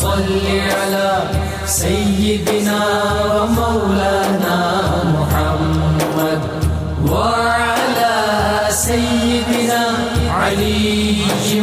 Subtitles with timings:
[0.00, 0.26] صل
[0.70, 1.22] على
[1.66, 2.80] سيدنا
[3.34, 4.58] ومولانا
[5.14, 6.40] محمد
[7.10, 8.16] وعلى
[8.70, 9.84] سيدنا
[10.30, 11.16] علي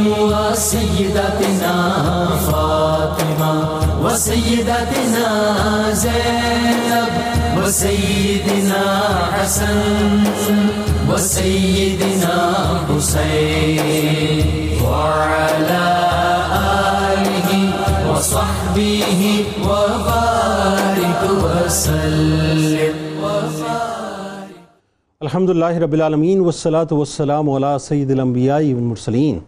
[0.07, 1.75] وسيدتنا
[2.47, 3.53] فاطمة
[4.03, 5.27] وسيدتنا
[5.91, 7.13] زينب
[7.57, 8.83] وسيدنا
[9.33, 10.23] حسن
[11.09, 12.53] وسيدنا
[12.89, 14.45] حسين
[14.85, 16.00] وعلى آله
[18.71, 19.23] وصحبه
[19.67, 22.93] وبارك وسلم
[25.21, 29.39] الحمد للہ رب العالمین والصلاة والسلام علی سید الانبیاء والمرسلین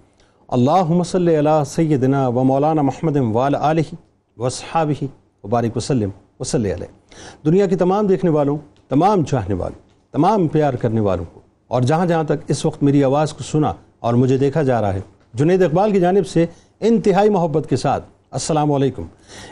[0.49, 3.87] اللہم صلی علی سیدنا و مولانا محمد وعلی آلہ
[4.37, 5.05] وصحابہ
[5.43, 6.91] وبارک وسلم وصلی علیہ.
[7.45, 8.57] دنیا کی تمام دیکھنے والوں،
[8.89, 9.79] تمام چاہنے والوں،
[10.13, 13.71] تمام پیار کرنے والوں کو، اور جہاں جہاں تک اس وقت میری آواز کو سنا
[13.99, 15.01] اور مجھے دیکھا جا رہا ہے،
[15.33, 16.45] جنید اقبال کی جانب سے
[16.81, 19.03] انتہائی محبت کے ساتھ السلام علیکم۔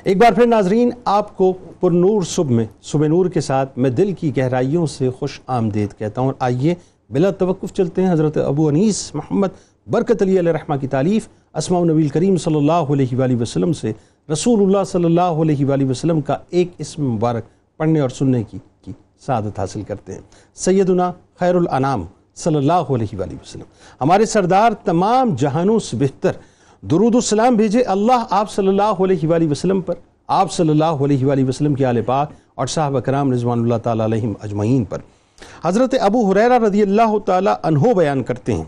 [0.04, 3.90] ایک بار پھر ناظرین، آپ کو پر نور صبح میں، صبح نور کے ساتھ میں
[3.90, 6.76] دل کی گہرائیوں سے خوش آمدید کہتا ہوں۔ اور آئیے
[7.10, 9.48] بلا توقف چلتے ہیں حضرت ابو انیس محمد،
[9.88, 13.92] برکت علی علیہ رحمہ کی تعلیف اسماء نبی کریم صلی اللہ علیہ وآلہ وسلم سے
[14.32, 17.44] رسول اللہ صلی اللہ علیہ وآلہ وسلم کا ایک اسم مبارک
[17.78, 18.92] پڑھنے اور سننے کی کی
[19.26, 20.22] سعادت حاصل کرتے ہیں۔
[20.56, 23.66] سیدنا خیر الانام صلی اللہ علیہ وآلہ وسلم۔
[24.02, 26.32] ہمارے سردار تمام جہانوں سے بہتر
[26.84, 29.94] درود السلام بھیجے اللہ آپ صلی اللہ علیہ وآلہ وسلم پر،
[30.28, 34.06] آپ صلی اللہ علیہ وآلہ وسلم کی آل پاک اور صحابہ کرام رضوان اللہ تعالیٰ
[34.06, 35.00] علیہم اجمعین پر۔
[35.64, 38.64] حضرت ابو حریرہ رضی اللہ تعالیٰ عنہ بیان کرتے ہیں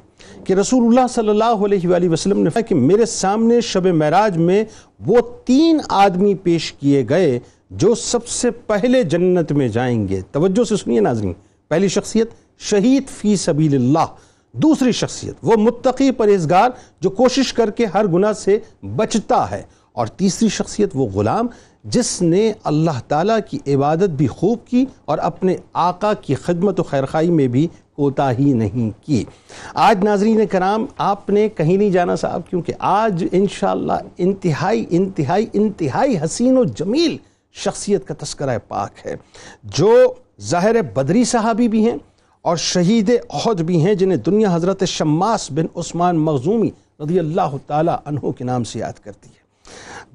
[0.45, 4.63] کہ رسول اللہ صلی اللہ علیہ وآلہ وسلم نے کہ میرے سامنے شب معراج میں
[5.07, 7.39] وہ تین آدمی پیش کیے گئے
[7.71, 11.33] جو سب سے پہلے جنت میں جائیں گے۔ توجہ سے سنیے ناظرین،
[11.67, 12.29] پہلی شخصیت،
[12.69, 14.05] شہید فی سبیل اللہ۔
[14.53, 18.59] دوسری شخصیت، وہ متقی پرہیزگار جو کوشش کر کے ہر گناہ سے
[18.95, 21.47] بچتا ہے۔ اور تیسری شخصیت، وہ غلام
[21.83, 26.83] جس نے اللہ تعالیٰ کی عبادت بھی خوب کی اور اپنے آقا کی خدمت و
[26.83, 29.25] خیرخائی میں بھی کوتاہی نہیں کی۔
[29.73, 36.15] آج ناظرین کرام، آپ نے کہیں نہیں جانا صاحب، کیونکہ آج انشاءاللہ انتہائی انتہائی انتہائی
[36.23, 37.17] حسین و جمیل
[37.53, 39.15] شخصیت کا تذکرہ پاک ہے۔
[39.63, 41.97] جو ظاہر بدری صحابی بھی ہیں
[42.45, 46.69] اور شہید احد بھی ہیں جنہیں دنیا حضرت شماس بن عثمان مغزومی
[47.01, 49.41] رضی اللہ تعالیٰ عنہ کے نام سے یاد کرتی ہے۔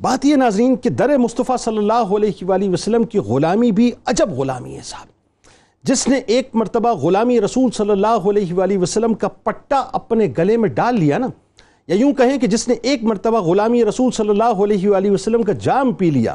[0.00, 4.32] بات یہ ناظرین کہ در مصطفیٰ صلی اللہ علیہ وآلہ وسلم کی غلامی بھی عجب
[4.38, 5.06] غلامی ہے صاحب۔
[5.84, 10.56] جس نے ایک مرتبہ غلامی رسول صلی اللہ علیہ وآلہ وسلم کا پٹا اپنے گلے
[10.56, 11.26] میں ڈال لیا نا،
[11.88, 15.42] یا یوں کہیں کہ جس نے ایک مرتبہ غلامی رسول صلی اللہ علیہ وآلہ وسلم
[15.42, 16.34] کا جام پی لیا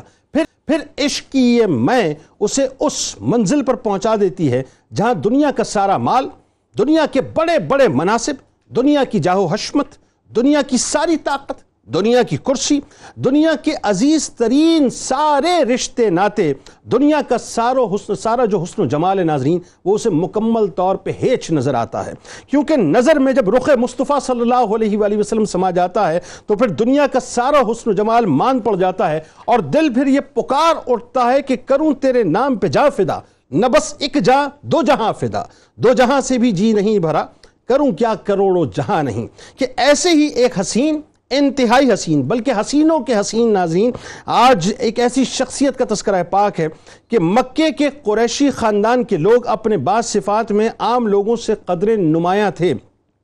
[0.68, 4.62] پھر عشق کی یہ میں اسے اس منزل پر پہنچا دیتی ہے
[4.96, 6.28] جہاں دنیا کا سارا مال،
[6.78, 8.34] دنیا کے بڑے بڑے مناسب،
[8.76, 9.98] دنیا کی جاہو حشمت،
[10.36, 12.80] دنیا کی ساری طاقت دنیا کی کرسی،
[13.16, 18.86] دنیا کے عزیز ترین سارے رشتے ناتے دنیا کا سارو حسن، سارا جو حسن و
[18.86, 22.14] جمال ناظرین، وہ اسے مکمل طور پہ ہیچ نظر آتا ہے۔
[22.48, 26.56] کیونکہ نظر میں جب رخ مصطفیٰ صلی اللہ علیہ وآلہ وسلم سما جاتا ہے، تو
[26.56, 30.20] پھر دنیا کا سارا حسن و جمال مان پڑ جاتا ہے اور دل پھر یہ
[30.20, 33.20] پکار اٹھتا ہے کہ کروں تیرے نام پہ جا فدا۔
[33.52, 35.44] نہ بس ایک جا، دو جہاں فدا۔
[35.76, 37.26] دو جہاں سے بھی جی نہیں بھرا۔
[37.68, 39.28] کروں کیا کروڑوں جہاں نہیں۔
[39.60, 41.02] کہ ایسے ہی ایک حسین
[41.38, 43.92] انتہائی حسین، بلکہ حسینوں کے حسین ناظرین،
[44.26, 46.68] آج ایک ایسی شخصیت کا تذکرہ پاک ہے
[47.08, 51.98] کہ مکے کے قریشی خاندان کے لوگ اپنے بعض صفات میں عام لوگوں سے قدر
[51.98, 52.74] نمایاں تھے۔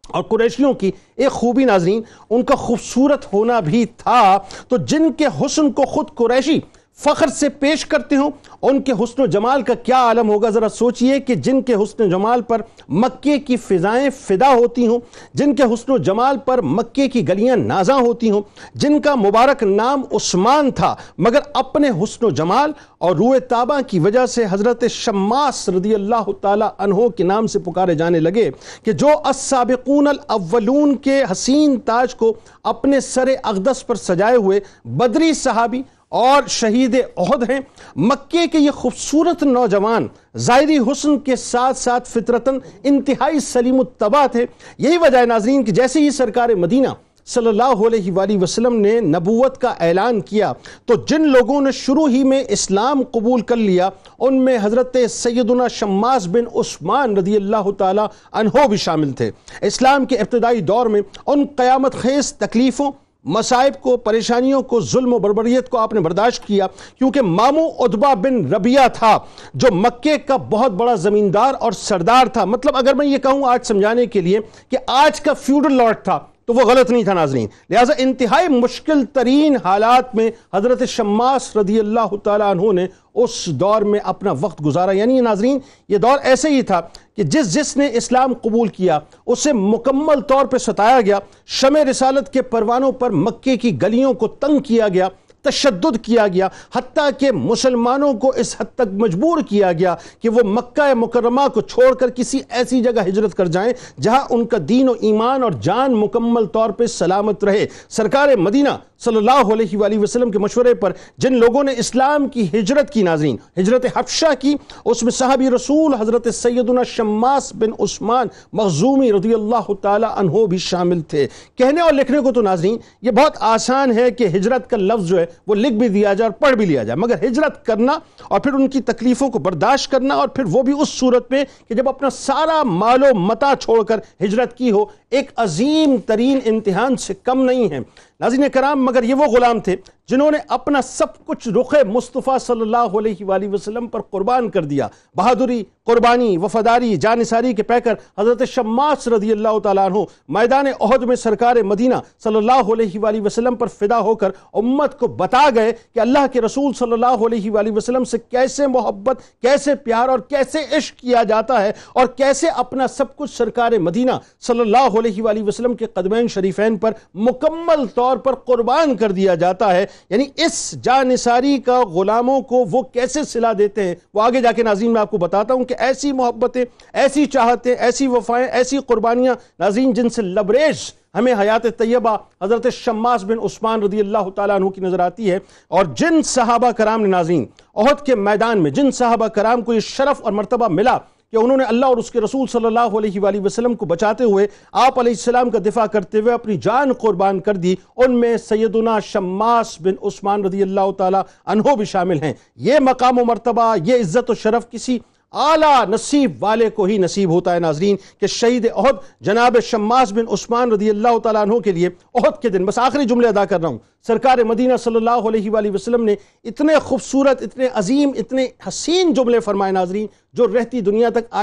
[0.08, 5.26] اور قریشیوں کی ایک خوبی ناظرین، ان کا خوبصورت ہونا بھی تھا۔ تو جن کے
[5.26, 6.60] حسن کو خود قریشی
[7.04, 10.70] فخر سے پیش کرتے ہوں۔ ان کے حسن و جمال کا کیا عالم ہوگا؟ ذرا
[10.70, 15.00] سوچئے کہ جن کے حسن و جمال پر مکے کی فضائیں فدا ہوتی ہوں،
[15.34, 18.42] جن کے حسن و جمال پر مکے کی گلیاں نازاں ہوتی ہوں،
[18.76, 24.00] جن کا مبارک نام عثمان تھا، مگر اپنے حسن و جمال اور روح تابہ کی
[24.00, 28.50] وجہ سے حضرت شماس رضی اللہ تعالی عنہ کے نام سے پکارے جانے لگے
[28.84, 32.34] کہ جو السابقون الاولون کے حسین تاج کو
[32.64, 35.82] اپنے سر اقدس پر سجائے ہوئے بدری صحابی
[36.12, 37.60] اور شہید احد ہیں۔
[37.96, 40.08] مکے کے یہ خوبصورت نوجوان
[40.38, 44.46] ظاہری حسن کے ساتھ ساتھ فطرتاً انتہائی سلیم الطبع تھے۔
[44.78, 46.88] یہی وجہ ناظرین کہ جیسے ہی سرکار مدینہ
[47.26, 50.54] صلی اللہ علیہ وآلہ وسلم نے نبوت کا اعلان کیا،
[50.86, 53.90] تو جن لوگوں نے شروع ہی میں اسلام قبول کر لیا،
[54.20, 58.02] ان میں حضرت سیدنا شماس بن عثمان رضی اللہ تعالی
[58.32, 62.92] عنہ بھی شامل تھے۔ اسلام کے ابتدائی دور میں ان قیامت خیز تکلیفوں
[63.24, 66.68] مسائب کو، پریشانیوں کو، ظلم و بربریت کو آپ نے برداشت کیا،
[66.98, 69.20] کیونکہ مامو ادبا بن ربیہ تھا،
[69.54, 73.66] جو مکے کا بہت بڑا زمیندار اور سردار تھا۔ مطلب اگر میں یہ کہوں آج
[73.66, 74.40] سمجھانے کے لیے
[74.70, 76.20] کہ آج کا فیوڈل لارڈ تھا۔
[76.50, 81.80] تو وہ غلط نہیں تھا ناظرین۔ لہٰذا انتہائی مشکل ترین حالات میں حضرت شماس رضی
[81.80, 85.60] اللہ تعالیٰ عنہ نے اس دور میں اپنا وقت گزارا۔ یعنی ناظرین،
[85.90, 86.82] یہ دور ایسے ہی تھا
[87.16, 92.34] کہ جس جس نے اسلام قبول کیا، اسے مکمل طور پہ ستایا گیا۔ شمع رسالت
[92.34, 95.08] کے پروانوں پر مکے کی گلیوں کو تنگ کیا گیا۔
[95.42, 100.42] تشدد کیا گیا، حتیٰ کہ مسلمانوں کو اس حد تک مجبور کیا گیا کہ وہ
[100.46, 103.72] مکہ مکرمہ کو چھوڑ کر کسی ایسی جگہ ہجرت کر جائیں
[104.02, 108.70] جہاں ان کا دین و ایمان اور جان مکمل طور پہ سلامت رہے۔ سرکار مدینہ
[109.06, 113.04] صلی اللہ علیہ وآلہ وسلم کے مشورے پر جن لوگوں نے اسلام کی ہجرت کی
[113.04, 114.56] ناظرین، ہجرت حفشہ کی،
[114.86, 120.58] اس میں صحابی رسول حضرت سیدنا شماس بن عثمان مغزومی رضی اللہ تعالی عنہ بھی
[120.58, 124.78] شامل تھے۔ کہنے اور لکھنے کو تو ناظرین، یہ بہت آسان ہے کہ ہجرت کا
[124.78, 127.66] لفظ جو ہے وہ لکھ بھی دیا جائے اور پڑھ بھی لیا جائے۔ مگر ہجرت
[127.66, 127.98] کرنا
[128.28, 131.44] اور پھر ان کی تکلیفوں کو برداشت کرنا اور پھر وہ بھی اس صورت میں
[131.68, 136.40] کہ جب اپنا سارا مال و متا چھوڑ کر ہجرت کی ہو، ایک عظیم ترین
[136.46, 137.80] امتحان سے کم نہیں ہے۔
[138.20, 139.76] ناظرین کرام، مگر یہ وہ غلام تھے
[140.10, 144.64] جنہوں نے اپنا سب کچھ رخ مصطفیٰ صلی اللہ علیہ وآلہ وسلم پر قربان کر
[144.66, 151.04] دیا۔ بہادری، قربانی، وفاداری، جانساری کے پیکر حضرت شماس رضی اللہ تعالیٰ عنہ میدان عہد
[151.04, 155.46] میں سرکار مدینہ صلی اللہ علیہ وآلہ وسلم پر فدا ہو کر امت کو بتا
[155.56, 160.10] گئے کہ اللہ کے رسول صلی اللہ علیہ وآلہ وسلم سے کیسے محبت، کیسے پیار
[160.10, 165.00] اور کیسے عشق کیا جاتا ہے اور کیسے اپنا سب کچھ سرکار مدینہ صلی اللہ
[165.00, 169.76] علیہ وآلہ وسلم کے قدمین شریفین پر مکمل طور طور پر قربان کر دیا جاتا
[169.76, 174.52] ہے۔ یعنی اس جانساری کا غلاموں کو وہ کیسے صلح دیتے ہیں؟ وہ آگے جا
[174.52, 178.78] کے ناظرین، میں آپ کو بتاتا ہوں کہ ایسی محبتیں، ایسی چاہتیں، ایسی وفائیں، ایسی
[178.78, 184.56] قربانیاں، ناظرین، جن سے لبریز ہمیں حیات طیبہ حضرت شماس بن عثمان رضی اللہ تعالیٰ
[184.56, 187.46] عنہ کی نظر آتی ہے۔ اور جن صحابہ کرام نے ناظرین،
[187.76, 190.98] عہد کے میدان میں جن صحابہ کرام کو یہ شرف اور مرتبہ ملا
[191.34, 194.24] کہ انہوں نے اللہ اور اس کے رسول صلی اللہ علیہ وآلہ وسلم کو بچاتے
[194.24, 198.36] ہوئے آپ علیہ السلام کا دفاع کرتے ہوئے اپنی جان قربان کر دی، ان میں
[198.38, 202.34] سیدنا شماس بن عثمان رضی اللہ تعالی عنہ بھی شامل ہیں۔
[202.68, 204.98] یہ مقام و مرتبہ، یہ عزت و شرف کسی
[205.34, 208.96] اعلیٰ نصیب والے کو ہی نصیب ہوتا ہے ناظرین کہ شہید عہد
[209.26, 213.06] جناب شماس بن عثمان رضی اللہ تعالیٰ عنہ کے لیے عہد کے دن، بس آخری
[213.06, 213.78] جملے ادا کر رہا ہوں۔
[214.08, 216.16] سرکار مدینہ صلی اللہ علیہ وآلہ وسلم نے
[216.46, 221.34] اتنے خوبصورت، اتنے عظیم، اتنے حسین جملے فرمائے ناظرین جو رہتی دنیا تک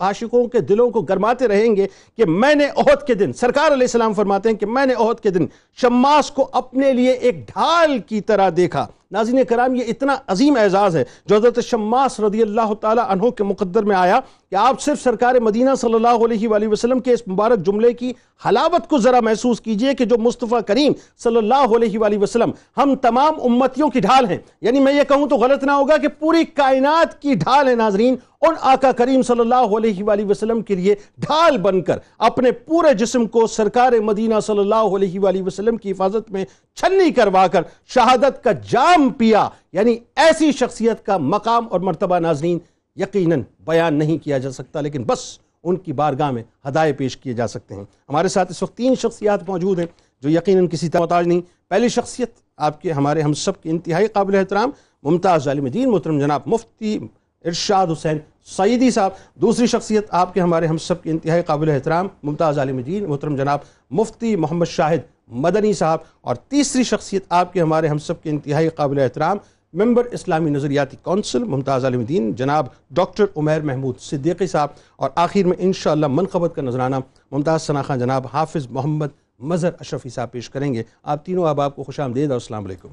[0.00, 1.86] عاشقوں کے دلوں کو گرماتے رہیں گے
[2.18, 5.20] کہ میں نے عہد کے دن، سرکار علیہ السلام فرماتے ہیں کہ میں نے عہد
[5.20, 5.46] کے دن
[5.78, 10.96] شماس کو اپنے لیے ایک ڈھال کی طرح دیکھا۔ ناظرین کرام، یہ اتنا عظیم اعزاز
[10.96, 15.02] ہے، جو حضرت شماس رضی اللہ تعالی عنہ کے مقدر میں آیا کہ آپ صرف
[15.02, 18.12] سرکار مدینہ صلی اللہ علیہ وآلہ وسلم کے اس مبارک جملے کی
[18.46, 22.94] حلاوت کو ذرا محسوس کیجیے کہ جو مصطفیٰ کریم صلی اللہ علیہ وآلہ وسلم ہم
[22.94, 26.44] تمام امتیوں کی ڈھال ہیں۔ یعنی میں یہ کہوں تو غلط نہ ہوگا کہ پوری
[26.44, 30.94] کائنات کی ڈھال ہے ناظرین، ان آقا کریم صلی اللہ علیہ وآلہ وسلم کے لیے
[31.18, 35.90] ڈھال بن کر اپنے پورے جسم کو سرکار مدینہ صلی اللہ علیہ وآلہ وسلم کی
[35.90, 36.44] حفاظت میں
[36.76, 37.62] چھنی کروا کر
[37.94, 42.58] شہادت کا جام پیا۔ یعنی ایسی شخصیت کا مقام اور مرتبہ ناظرین
[43.00, 47.32] یقیناً بیان نہیں کیا جا سکتا، لیکن بس ان کی بارگاہ میں ہدایے پیش کیے
[47.32, 49.86] جا سکتے ہیں۔ ہمارے ساتھ اس وقت تین شخصیات موجود ہیں
[50.20, 54.34] جو یقیناً کسی محتاج نہیں۔ پہلی شخصیت آپ کے، ہمارے ہم سب کے انتہائی قابل
[54.34, 54.70] احترام،
[55.02, 56.98] ممتاز ظالم دین محترم جناب مفتی
[57.44, 62.08] ارشاد حسین سعیدی صاحب۔ دوسری شخصیت آپ کے، ہمارے ہم سب کے انتہائی قابل احترام،
[62.22, 63.58] ممتاز عالم دین محترم جناب
[63.90, 68.68] مفتی محمد شاہد مدنی صاحب۔ اور تیسری شخصیت آپ کے، ہمارے ہم سب کے انتہائی
[68.68, 69.36] قابل احترام
[69.72, 75.46] ممبر اسلامی نظریاتی کونسل ممتاز عالم دین جناب ڈاکٹر عمیر محمود صدیقی صاحب اور آخر
[75.46, 76.96] میں انشاءاللہ منقبت کا نظرانہ
[77.30, 79.06] ممتاز ثناخان جناب حافظ محمد
[79.38, 82.64] مظہر اشرفی صاحب پیش کریں گے۔ آپ تینوں اب آپ کو خوش آمدید اور السلام
[82.64, 82.88] علیکم۔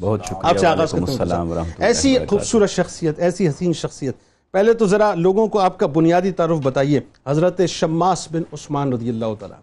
[0.00, 0.94] بہت شکریہ آپ سے آغاز
[1.78, 4.16] ایسی خوبصورت شخصیت ایسی حسین شخصیت۔
[4.52, 9.08] پہلے تو ذرا لوگوں کو آپ کا بنیادی تعارف بتائیے۔ حضرت شماس بن عثمان رضی
[9.08, 9.58] اللہ تعالیٰ۔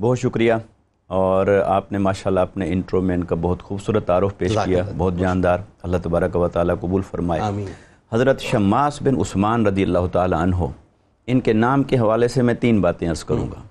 [0.00, 0.52] بہت شکریہ۔
[1.06, 5.18] اور آپ نے ماشاءاللہ اپنے انٹرو میں ان کا بہت خوبصورت تعارف پیش کیا بہت
[5.18, 7.66] جاندار اللہ تبارک و تعالیٰ قبول فرمائے۔ آمین۔
[8.12, 10.56] حضرت شماس بن عثمان رضی اللہ تعالیٰ عنہ
[11.26, 13.62] ان کے نام کے حوالے سے میں تین باتیں عرض کروں گا۔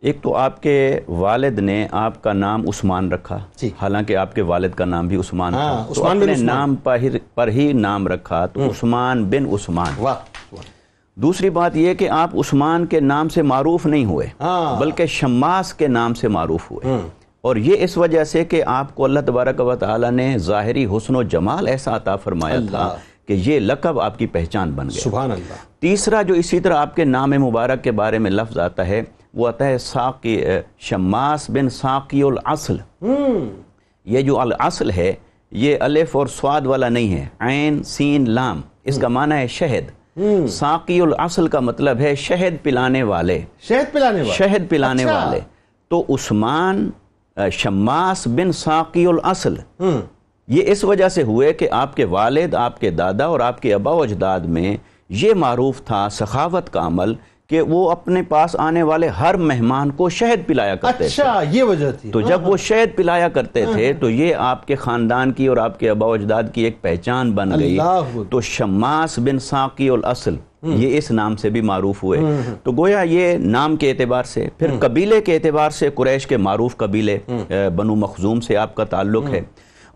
[0.00, 4.42] ایک تو آپ کے والد نے آپ کا نام عثمان رکھا جی۔ حالانکہ آپ کے
[4.42, 6.98] والد کا نام بھی عثمان تھا۔ ہاں، تو بن اپنے۔ نام پر
[7.34, 10.14] پر ہی نام رکھا تو عثمان بن عثمان۔ واہ۔
[11.16, 15.74] دوسری بات یہ کہ آپ عثمان کے نام سے معروف نہیں ہوئے ہاں۔ بلکہ شماس
[15.74, 16.96] کے نام سے معروف ہوئے۔
[17.40, 21.16] اور یہ اس وجہ سے کہ آپ کو اللہ تبارک و تعالیٰ نے ظاہری حسن
[21.16, 25.32] و جمال ایسا عطا فرمایا تھا کہ یہ لقب آپ کی پہچان بن گیا سبحان
[25.32, 29.02] اللہ۔ تیسرا جو اسی طرح آپ کے نام مبارک کے بارے میں لفظ آتا ہے
[29.34, 30.44] وہ آتا ہے ساقی
[30.78, 32.76] شماس بن ساقی الاصل
[34.04, 35.14] یہ جو الاصل ہے
[35.50, 40.03] یہ الف اور سواد والا نہیں ہے عین سین لام۔ اس کا معنی ہے شہد۔
[40.48, 45.40] ساقی الاصل کا مطلب ہے شہد پلانے والے۔ شہد پلانے والا شہد پلانے اچھا۔ والے۔
[45.88, 46.90] تو عثمان
[47.52, 49.54] شماس بن ساقی الاصل
[50.48, 53.74] یہ اس وجہ سے ہوئے کہ آپ کے والد آپ کے دادا اور آپ کے
[53.74, 54.76] ابا و اجداد میں
[55.08, 57.14] یہ معروف تھا سخاوت کا عمل
[57.54, 61.62] کہ وہ اپنے پاس آنے والے ہر مہمان کو شہد پلایا کرتے تھے۔ اچھا یہ
[61.62, 65.46] وجہ تھی۔ تو جب وہ شہد پلایا کرتے تھے تو یہ آپ کے خاندان کی
[65.46, 67.78] اور آپ کے ابا اجداد کی ایک پہچان بن گئی۔
[68.30, 72.20] تو شماس بن ساقی الاصل یہ اس نام سے بھی معروف ہوئے۔
[72.62, 76.76] تو گویا یہ نام کے اعتبار سے پھر قبیلے کے اعتبار سے قریش کے معروف
[76.76, 77.18] قبیلے
[77.76, 79.40] بنو مخزوم سے آپ کا تعلق ہے۔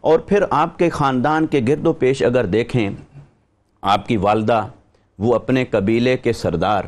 [0.01, 2.91] اور پھر آپ کے خاندان کے گرد و پیش اگر دیکھیں
[3.83, 4.67] آپ کی والدہ
[5.19, 6.83] وہ اپنے قبیلے کے سردار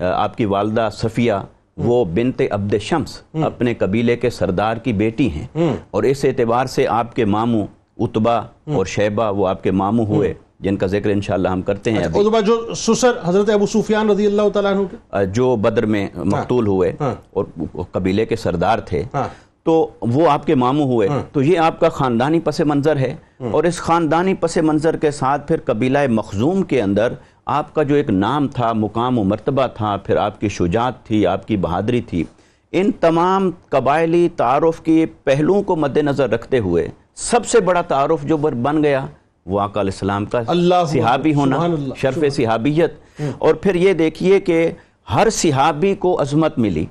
[0.00, 1.32] آپ کی والدہ صفیہ
[1.76, 5.46] وہ بنت عبد شمس اپنے قبیلے کے سردار کی بیٹی ہیں۔
[5.90, 7.66] اور اس اعتبار سے آپ کے ماموں
[7.98, 8.36] اتبا
[8.74, 12.40] اور شیبہ وہ آپ کے ماموں ہوئے جن کا ذکر انشاءاللہ ہم کرتے ہیں ادبا
[12.40, 16.92] جو سسر حضرت ابو سفیان رضی اللہ تعالیٰ عنہ کے؟ جو بدر میں مقتول ہوئے
[17.00, 17.44] ہاں۔ اور
[17.92, 19.28] قبیلے کے سردار تھے۔ ہاں۔
[19.62, 23.14] تو وہ آپ کے ماموں ہوئے۔ تو یہ آپ کا خاندانی پس منظر ہے۔
[23.50, 27.12] اور اس خاندانی پس منظر کے ساتھ پھر قبیلہ مخزوم کے اندر
[27.50, 31.26] آپ کا جو ایک نام تھا مقام و مرتبہ تھا پھر آپ کی شجاعت تھی
[31.26, 32.24] آپ کی بہادری تھی
[32.72, 38.22] ان تمام قبائلی تعارف کی پہلوؤں کو مد نظر رکھتے ہوئے سب سے بڑا تعارف
[38.22, 39.06] جو بن گیا
[39.46, 44.40] وہ آقا علیہ السلام کا اللہ صحابی ہونا اللہ، شرف صحابیت۔ اور پھر یہ دیکھیے
[44.40, 44.70] کہ
[45.14, 46.86] ہر صحابی کو عظمت ملی۔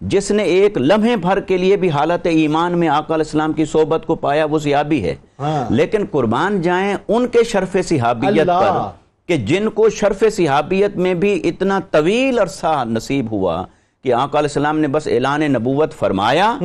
[0.00, 3.64] جس نے ایک لمحے بھر کے لیے بھی حالت ایمان میں آقا علیہ السلام کی
[3.64, 8.99] صحبت کو پایا وہ صحابی ہے۔ ہاں۔ لیکن قربان جائیں ان کے شرف صحابیت۔ پر۔
[9.30, 13.64] کہ جن کو شرف صحابیت میں بھی اتنا طویل عرصہ نصیب ہوا
[14.04, 16.58] کہ آقا علیہ السلام نے بس اعلان نبوت فرمایا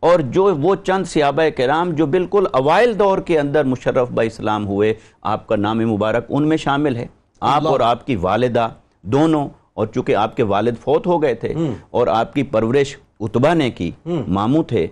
[0.00, 4.66] اور جو وہ چند صحابہ کرام جو بالکل اوائل دور کے اندر مشرف با اسلام
[4.68, 7.06] ہوئے آپ کا نام مبارک ان میں شامل ہے۔
[7.40, 8.68] آپ اور آپ کی والدہ
[9.02, 11.54] دونوں اور چونکہ آپ کے والد فوت ہو گئے تھے
[11.90, 14.86] اور آپ کی پرورش اتبا نے کی ماموں تھے۔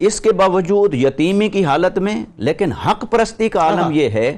[0.00, 4.36] اس کے باوجود یتیمی کی حالت میں لیکن حق پرستی کا عالم یہ ہے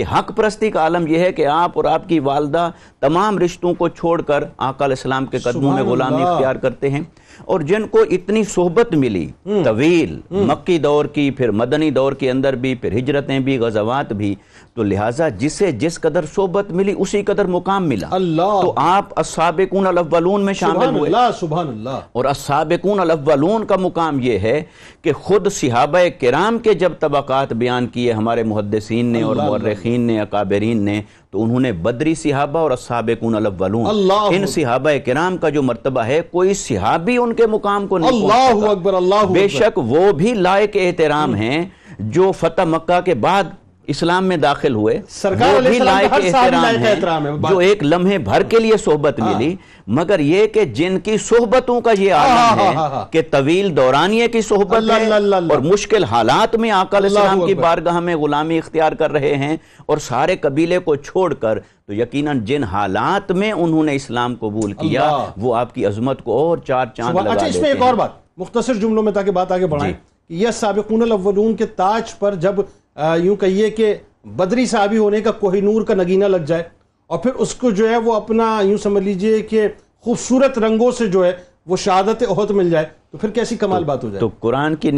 [0.00, 3.74] کہ حق پرستی کا عالم یہ ہے کہ آپ اور آپ کی والدہ تمام رشتوں
[3.74, 7.00] کو چھوڑ کر آقا علیہ السلام کے قدموں میں غلامی۔ اختیار کرتے ہیں
[7.44, 9.28] اور جن کو اتنی صحبت ملی
[9.64, 14.34] طویل مکی دور کی پھر مدنی دور کے اندر بھی پھر ہجرتیں بھی غزوات بھی۔
[14.74, 19.86] تو لہٰذا جسے جس قدر صحبت ملی اسی قدر مقام ملا۔ اللہ۔ تو آپ السابقون
[19.86, 24.62] الاولون میں شامل سبحان ہوئے۔ اللہ سبحان اللہ۔ اور السابقون الاولون کا مقام یہ ہے
[25.02, 30.20] کہ خود صحابہ کرام کے جب طبقات بیان کیے ہمارے محدثین نے اور مورخین نے
[30.20, 35.48] اکابرین نے تو انہوں نے بدری صحابہ اور السابقون الاولون اللہ ان صحابہ کرام کا
[35.48, 39.78] جو مرتبہ ہے کوئی صحابی ان کے مقام کو نہیں اللہ۔ اکبر اللہ بے شک
[39.86, 41.64] وہ بھی لائق احترام ہیں
[41.98, 43.44] جو فتح مکہ کے بعد
[43.90, 48.42] اسلام میں داخل ہوئے سرکار وہ بھی لائق احترام ہے، ہیں جو ایک لمحے بھر
[48.42, 49.54] کے لیے صحبت ملی
[49.86, 53.22] مگر یہ کہ جن کی صحبتوں کا یہ ہاں، عالم ہاں، ہاں، ہے ہاں۔ کہ
[53.30, 55.08] طویل دورانیے کی صحبت ہے۔
[55.50, 59.56] اور مشکل حالات میں آقا علیہ السلام کی۔ بارگاہ میں غلامی اختیار کر رہے ہیں
[59.86, 64.72] اور سارے قبیلے کو چھوڑ کر تو یقیناً جن حالات میں انہوں نے اسلام قبول
[64.72, 67.80] کیا۔ وہ آپ کی عظمت کو اور چار چاند لگا اچھا اس میں دیتے ایک
[67.80, 71.56] ہیں اور بات مختصر جملوں میں تاکہ بات آگے بڑھائیں جی۔ کہ یہ سابقون الاولون
[71.56, 72.54] کے تاج پر جب
[73.00, 76.62] یوں کہیے کہ بدری صحابی ہونے کا کوہ نور کا نگینہ لگ جائے
[77.06, 79.68] اور پھر اس کو جو ہے وہ اپنا یوں سمجھ لیجیے کہ
[80.00, 81.32] خوبصورت رنگوں سے جو ہے
[81.66, 84.90] وہ شہادت احد مل جائے تو پھر کیسی کمال بات ہو جائے تو قرآن کی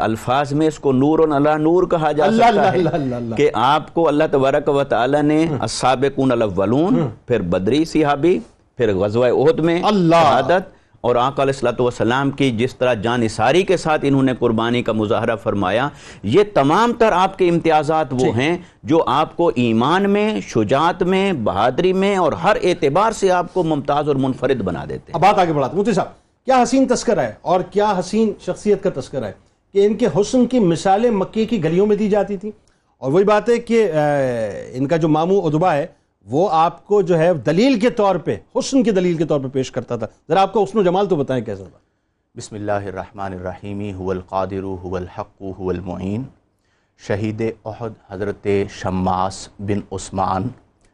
[0.00, 3.16] الفاظ میں اس کو نور اللہ نور کہا جا اللہ، سکتا اللہ، اللہ، اللہ، ہے
[3.16, 8.38] اللہ۔ کہ آپ کو اللہ تبارک و تعالی نے السابقون الاولون پھر بدری صحابی
[8.76, 13.20] پھر غزوہ احد میں اللہ۔ شہادت اور آقا علیہ الصلوۃ والسلام کی جس طرح جان
[13.20, 15.88] نثاری کے ساتھ انہوں نے قربانی کا مظاہرہ فرمایا
[16.22, 21.32] یہ تمام تر آپ کے امتیازات وہ ہیں جو آپ کو ایمان میں شجاعت میں
[21.32, 25.20] بہادری میں اور ہر اعتبار سے آپ کو ممتاز اور منفرد بنا دیتے ہیں۔ اب
[25.20, 26.08] بات آگے بڑھاتے ہیں۔ مفتی صاحب
[26.44, 29.32] کیا حسین تذکرہ ہے اور کیا حسین شخصیت کا تذکرہ ہے
[29.72, 32.50] کہ ان کے حسن کی مثالیں مکے کی گلیوں میں دی جاتی تھیں؟
[32.98, 33.92] اور وہی بات ہے کہ
[34.72, 35.86] ان کا جو ماموں ادبا ہے
[36.24, 39.48] وہ آپ کو جو ہے دلیل کے طور پہ، حسن کی دلیل کے طور پہ
[39.48, 41.78] پیش کرتا تھا۔ ذرا آپ کا حسن و جمال تو بتائیں کیسا تھا
[42.36, 46.22] بسم اللہ الرحمن الرحیم، هو القادر، هو الحق، هو المعین۔
[47.06, 50.48] شہید احد حضرت شماس بن عثمان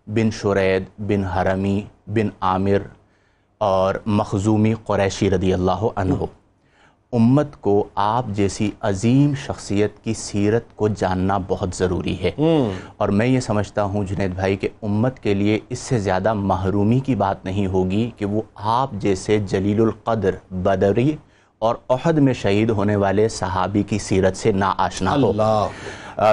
[0.07, 2.79] بن شرید بن حرمی بن عامر
[3.59, 6.15] اور مخزومی قریشی رضی اللہ عنہ۔
[7.13, 12.31] امت کو آپ جیسی عظیم شخصیت کی سیرت کو جاننا بہت ضروری ہے۔
[12.97, 16.99] اور میں یہ سمجھتا ہوں جنید بھائی کہ امت کے لیے اس سے زیادہ محرومی
[16.99, 21.17] کی بات نہیں ہوگی کہ وہ آپ جیسے جلیل القدر بدری
[21.59, 25.33] اور احد میں شہید ہونے والے صحابی کی سیرت سے نا آشنا ہو۔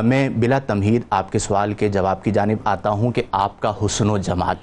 [0.04, 3.74] میں بلا تمہید آپ کے سوال کے جواب کی جانب آتا ہوں کہ آپ کا
[3.86, 4.56] حسن و جمال۔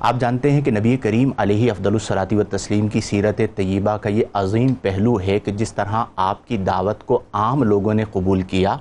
[0.00, 4.08] آپ جانتے ہیں کہ نبی کریم علیہ افضل الصلاۃ و تسلیم کی سیرت طیبہ کا
[4.08, 8.42] یہ عظیم پہلو ہے کہ جس طرح آپ کی دعوت کو عام لوگوں نے قبول
[8.42, 8.76] کیا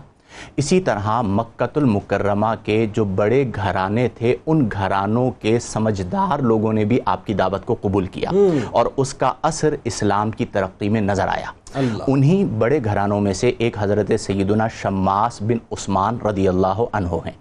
[0.58, 6.86] اسی طرح مکت المکرمہ کے جو بڑے گھرانے تھے ان گھرانوں کے سمجھدار لوگوں نے
[6.86, 8.30] بھی آپ کی دعوت کو قبول کیا
[8.72, 11.52] اور اس کا اثر اسلام کی ترقی میں نظر آیا۔
[12.08, 17.32] انہی بڑے گھرانوں میں سے ایک حضرت سیدنا شماس بن عثمان رضی اللہ عنہ ہیں۔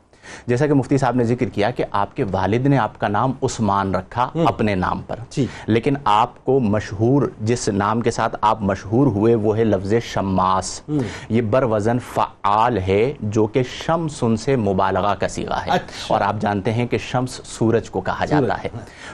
[0.47, 3.33] جیسا کہ مفتی صاحب نے ذکر کیا کہ آپ کے والد نے آپ کا نام
[3.43, 8.63] عثمان رکھا اپنے نام پر۔ جی۔ لیکن آپ کو مشہور جس نام کے ساتھ آپ
[8.63, 10.81] مشہور ہوئے وہ ہے لفظ شماس۔
[11.29, 16.21] یہ بر وزن فعال ہے جو کہ شمسن سے مبالغہ کا سیغہ ہے۔ اچھا۔ اور
[16.21, 18.69] آپ جانتے ہیں کہ شمس سورج کو کہا جاتا ہے۔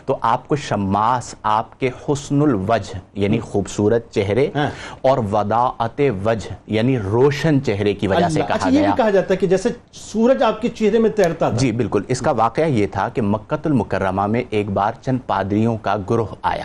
[0.06, 4.70] تو آپ کو شماس آپ کے حسن الوجہ یعنی خوبصورت چہرے ہاں۔
[5.02, 9.11] اور وداعت وجہ یعنی روشن چہرے کی وجہ سے کہا اچھا یہ گیا۔ بھی کہا
[9.11, 12.30] جاتا ہے کہ جیسے سورج آپ کے چہرے میں تیرتا تھا۔ جی بالکل۔ اس کا
[12.30, 16.64] واقعہ یہ تھا کہ مکت المکرمہ میں ایک بار چند پادریوں کا گروہ آیا۔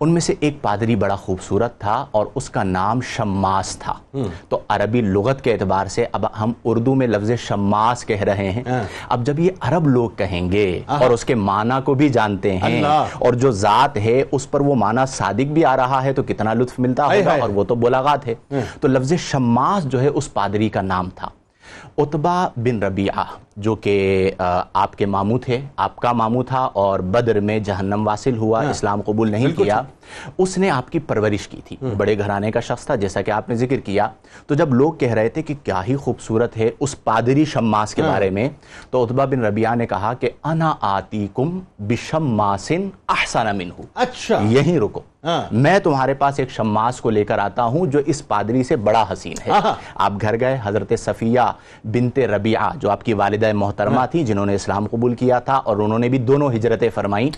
[0.00, 4.18] ان میں سے ایک پادری بڑا خوبصورت تھا اور اس کا نام شماس تھا۔
[4.48, 8.62] تو عربی لغت کے اعتبار سے اب ہم اردو میں لفظ شماس کہہ رہے ہیں۔
[8.70, 12.56] ہاں۔ اب جب یہ عرب لوگ کہیں گے اور اس کے معنی کو بھی جانتے
[12.56, 12.82] ہیں۔
[13.18, 16.54] اور جو ذات ہے اس پر وہ معنی صادق بھی آ رہا ہے تو کتنا
[16.54, 18.34] لطف ملتا ہوگا۔ اور وہ تو بلاغات ہے۔
[18.80, 21.28] تو لفظ شماس جو ہے اس پادری کا نام تھا۔
[21.98, 23.24] اتبا بن ربیعہ۔
[23.56, 24.30] جو کہ
[24.72, 29.00] آپ کے ماموں تھے آپ کا ماموں تھا اور بدر میں جہنم واصل ہوا اسلام
[29.00, 29.82] قبول نہیں کیا
[30.38, 33.48] اس نے آپ کی پرورش کی تھی بڑے گھرانے کا شخص تھا جیسا کہ آپ
[33.48, 34.08] نے ذکر کیا۔
[34.46, 38.02] تو جب لوگ کہہ رہے تھے کہ کیا ہی خوبصورت ہے اس پادری شماس کے
[38.02, 38.48] بارے میں
[38.90, 45.00] تو اتبا بن ربیعہ نے کہا کہ انا آتیکم بشماسن احسن منہ۔ اچھا۔ یہیں رکو۔
[45.24, 48.76] ہاں۔ میں تمہارے پاس ایک شماس کو لے کر آتا ہوں جو اس پادری سے
[48.76, 49.52] بڑا حسین ہے۔
[49.94, 51.40] آپ گھر گئے حضرت صفیہ
[51.84, 55.76] بنت ربیعہ جو آپ کی والدہ محترمہ تھی جنہوں نے اسلام قبول کیا تھا اور
[55.76, 57.30] انہوں نے بھی دونوں ہجرتیں فرمائی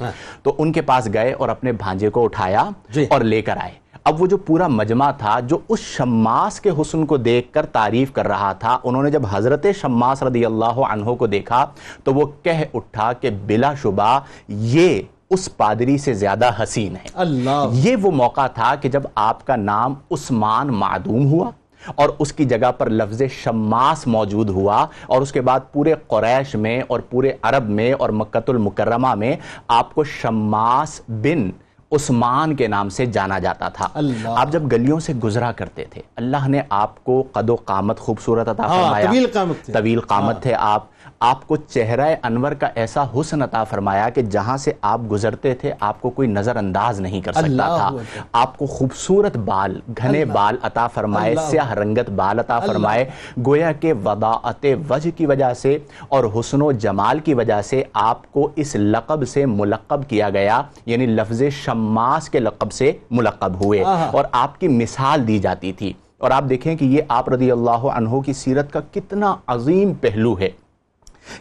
[0.42, 3.72] تو ان کے پاس گئے اور اپنے بھانجے کو اٹھایا جی۔ اور لے کر آئے۔
[4.04, 8.12] اب وہ جو پورا مجمع تھا جو اس شماس کے حسن کو دیکھ کر تعریف
[8.12, 11.66] کر رہا تھا انہوں نے جب حضرت شماس رضی اللہ عنہ کو دیکھا
[12.04, 17.68] تو وہ کہہ اٹھا کہ بلا شبہ یہ اس پادری سے زیادہ حسین ہے۔ اللہ۔
[17.73, 21.50] یہ وہ موقع تھا کہ جب آپ کا نام عثمان معدوم ہوا
[21.95, 26.54] اور اس کی جگہ پر لفظ شماس موجود ہوا اور اس کے بعد پورے قریش
[26.54, 29.36] میں اور پورے عرب میں اور مکت المکرمہ میں
[29.69, 31.50] آپ کو شماس بن
[31.93, 33.88] عثمان کے نام سے جانا جاتا تھا۔
[34.36, 38.49] آپ جب گلیوں سے گزرا کرتے تھے اللہ نے آپ کو قد و قامت خوبصورت
[38.49, 40.84] عطا ہاں، فرمایا۔ طویل قامت تھے۔ طویل قامت تھے آپ۔
[41.21, 45.73] آپ کو چہرہ انور کا ایسا حسن عطا فرمایا کہ جہاں سے آپ گزرتے تھے
[45.81, 47.91] آپ کو کوئی نظر انداز نہیں کر سکتا تھا۔
[48.33, 53.04] آپ کو خوبصورت بال گھنے بال عطا فرمائے سیاہ رنگت بال عطا فرمائے۔
[53.47, 55.78] گویا کہ وضاعت وجہ کی وجہ سے
[56.09, 60.63] اور حسن و جمال کی وجہ سے آپ کو اس لقب سے ملقب کیا گیا
[60.87, 65.93] یعنی لفظ شماس کے لقب سے ملقب ہوئے۔ اور آپ کی مثال دی جاتی تھی۔
[66.19, 70.39] اور آپ دیکھیں کہ یہ آپ رضی اللہ عنہ کی سیرت کا کتنا عظیم پہلو
[70.39, 70.50] ہے۔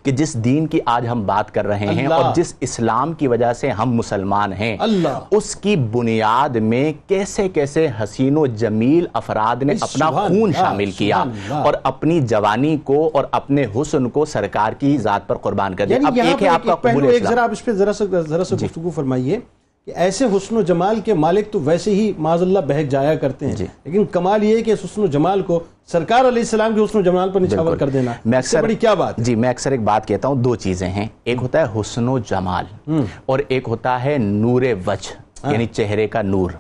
[0.04, 3.54] کہ جس دین کی آج ہم بات کر رہے ہیں اور جس اسلام کی وجہ
[3.54, 4.78] سے ہم مسلمان ہیں
[5.32, 11.24] اس کی بنیاد میں کیسے کیسے حسین و جمیل افراد نے اپنا خون شامل کیا۔
[11.64, 15.96] اور اپنی جوانی کو اور اپنے حسن کو سرکار کی ذات پر قربان کر دیا۔
[15.96, 18.06] یعنی اب ایک ہے آپ کا قبول ایک اسلام۔ ذرا آپ اس پہ ذرا سا
[18.28, 19.40] ذرا سا گفتگو فرمائیے۔
[19.88, 23.46] کہ ایسے حسن و جمال کے مالک تو ویسے ہی معاذ اللہ بہک جایا کرتے
[23.48, 26.76] ہیں۔ جی۔ لیکن کمال یہ ہے کہ اس حسن و جمال کو سرکار علیہ السلام
[26.76, 29.36] کے حسن و جمال پر نچھاور۔ کر دینا۔ میں اکثر بڑی کیا بات ہے؟ جی
[29.36, 32.92] میں اکثر ایک بات کہتا ہوں دو چیزیں ہیں۔ ایک ہوتا ہے حسن و جمال
[33.26, 36.52] اور ایک ہوتا ہے نور وجہ یعنی چہرے کا نور۔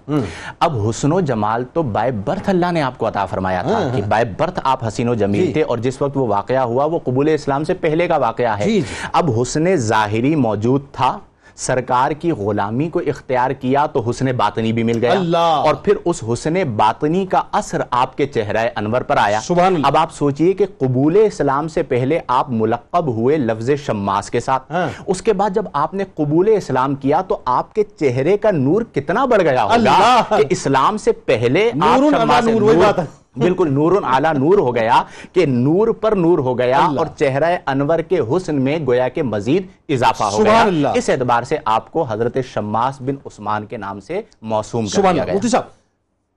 [0.60, 4.02] اب حسن و جمال تو بائے برتھ اللہ نے آپ کو عطا فرمایا تھا کہ
[4.02, 7.00] بائے برتھ آپ حسین و جمیل جی۔ تھے اور جس وقت وہ واقعہ ہوا وہ
[7.04, 11.18] قبول اسلام سے پہلے کا واقعہ ہے۔ جی، جی۔ اب حسن ظاہری موجود تھا۔
[11.58, 15.96] سرکار کی غلامی کو اختیار کیا تو حسن باطنی بھی مل گیا اللہ اور پھر
[16.06, 20.14] اس حسن باطنی کا اثر آپ کے چہرہ انور پر آیا سبحان اللہ اب آپ
[20.14, 25.22] سوچئے کہ قبول اسلام سے پہلے آپ ملقب ہوئے لفظ شماس کے ساتھ ہاں۔ اس
[25.22, 29.26] کے بعد جب آپ نے قبول اسلام کیا تو آپ کے چہرے کا نور کتنا
[29.26, 30.22] بڑھ گیا ہوگا!
[30.30, 33.02] کہ اسلام سے پہلے آپ شماس نور،۔
[33.38, 35.02] بالکل نور اعلیٰ نور ہو گیا
[35.34, 36.78] کہ نور پر نور ہو گیا!
[36.98, 40.64] اور چہرہ انور کے حسن میں گویا کہ مزید اضافہ ہو گیا!
[40.94, 45.26] اس اعتبار سے آپ کو حضرت شماس بن عثمان کے نام سے موسوم کر دیا
[45.26, 45.76] گیا۔ صاحب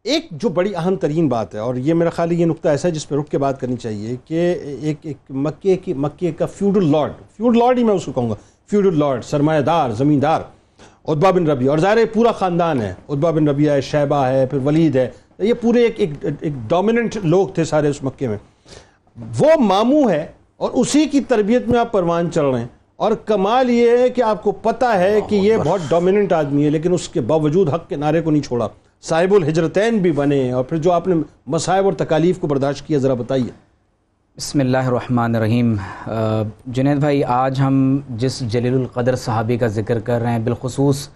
[0.04, 2.88] ایک جو بڑی اہم ترین بات ہے اور یہ میرا خیال ہے یہ نقطہ ایسا
[2.88, 6.46] ہے جس پہ رک کے بات کرنی چاہیے کہ ایک ایک مکے کی مکے کا
[6.46, 8.34] فیوڈل لارڈ فیوڈل لارڈ ہی میں اس کو کہوں گا
[8.70, 10.40] فیوڈل لارڈ سرمایہ دار زمیندار
[11.04, 14.58] اتبا بن ربیع۔ اور ظاہر پورا خاندان ہے اتبا بن ربیع ہے شیبہ ہے پھر
[14.64, 15.08] ولید ہے۔
[15.40, 18.36] یہ پورے ایک ایک ایک ڈومیننٹ لوگ تھے سارے اس مکے میں۔
[19.38, 20.26] وہ ماموں ہے
[20.56, 24.22] اور اسی کی تربیت میں آپ پروان چل رہے ہیں۔ اور کمال یہ ہے کہ
[24.22, 27.88] آپ کو پتا ہے کہ یہ بہت ڈومیننٹ آدمی ہے لیکن اس کے باوجود حق
[27.88, 28.68] کے نعرے کو نہیں چھوڑا۔
[29.02, 31.14] صاحب الحجرتین بھی بنے اور پھر جو آپ نے
[31.46, 33.50] مصائب اور تکالیف کو برداشت کیا ذرا بتائیے۔
[34.36, 35.76] بسم اللہ الرحمن الرحیم۔
[36.66, 41.08] جنید بھائی آج ہم جس جلیل القدر صحابی کا ذکر کر رہے ہیں بالخصوص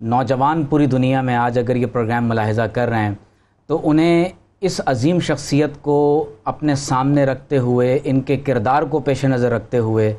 [0.00, 3.14] نوجوان پوری دنیا میں آج اگر یہ پروگرام ملاحظہ کر رہے ہیں
[3.72, 4.24] تو انہیں
[4.60, 9.78] اس عظیم شخصیت کو اپنے سامنے رکھتے ہوئے ان کے کردار کو پیش نظر رکھتے
[9.78, 10.14] ہوئے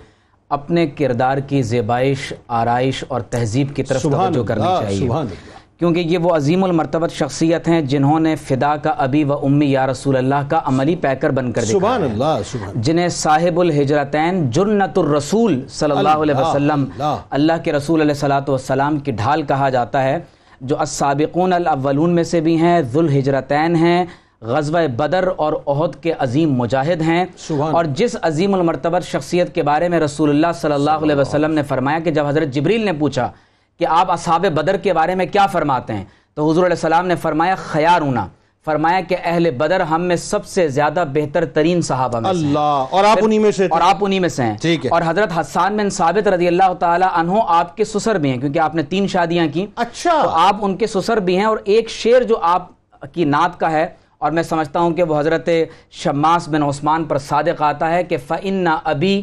[0.49, 5.79] اپنے کردار کی زیبائش آرائش اور تہذیب کی طرف توجہ کرنی اللہ چاہیے۔ سبحان اللہ۔
[5.79, 9.87] کیونکہ یہ وہ عظیم المرتبت شخصیت ہیں جنہوں نے فدا کا ابی و امی یا
[9.87, 14.97] رسول اللہ کا عملی پیکر بن کر سبحان ہے۔ اللہ سبحان جنہیں صاحب الحجرتین جنت
[14.97, 19.41] الرسول صلی اللہ علیہ اللہ، وسلم اللہ۔ اللہ کے رسول علیہ صلاۃ والسلام کی ڈھال
[19.41, 20.19] کہا جاتا ہے۔
[20.63, 24.05] جو السابقون الاولون میں سے بھی ہیں ذو الحجرتین ہیں
[24.41, 27.25] غزوہ بدر اور عہد کے عظیم مجاہد ہیں۔
[27.73, 31.63] اور جس عظیم المرتبت شخصیت کے بارے میں رسول اللہ صلی اللہ علیہ وسلم نے
[31.63, 33.31] فرمایا کہ جب حضرت جبریل نے پوچھا
[33.79, 37.15] کہ آپ اصحاب بدر کے بارے میں کیا فرماتے ہیں تو حضور علیہ السلام نے
[37.15, 38.27] فرمایا خیارونا۔
[38.65, 42.47] فرمایا کہ اہل بدر ہم میں سب سے زیادہ بہتر ترین صحابہ میں سے ہیں۔
[42.47, 45.01] اللہ اور آپ انہی میں سے اور آپ انہی میں سے ہیں۔ ٹھیک ہے۔ اور
[45.05, 48.75] حضرت حسان بن ثابت رضی اللہ تعالی عنہ آپ کے سسر بھی ہیں کیونکہ آپ
[48.75, 52.21] نے تین شادیاں کی اچھا۔ تو آپ ان کے سسر بھی ہیں اور ایک شعر
[52.21, 52.67] جو آپ
[53.13, 55.49] کی نعت کا ہے اور میں سمجھتا ہوں کہ وہ حضرت
[55.91, 59.21] شماس بن عثمان پر صادق آتا ہے کہ فَإِنَّ أَبِي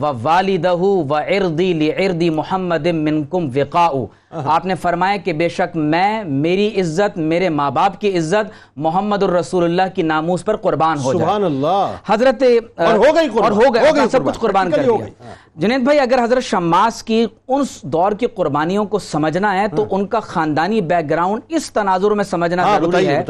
[0.00, 7.18] وَوَالِدَهُ وَعِرْضِي لِعِرْضِ مُحَمَّدٍ مِّنْكُمْ وِقَاءُ آپ نے فرمایا کہ بے شک میں میری عزت
[7.18, 11.44] میرے ماں باپ کی عزت محمد الرسول اللہ کی ناموس پر قربان ہو جائے۔ سبحان
[11.44, 12.42] اللہ حضرت
[12.76, 15.00] اور ہو گئی قربان، اور ہو گئے ہو گئی سب کچھ قربان کر دیا۔ گئی،
[15.00, 19.84] ہاں۔ جنید بھائی اگر حضرت شماس کی اس دور کی قربانیوں کو سمجھنا ہے تو
[19.90, 23.24] ان کا خاندانی بیک گراؤنڈ اس تناظر میں سمجھنا ہاں، ضروری ہے۔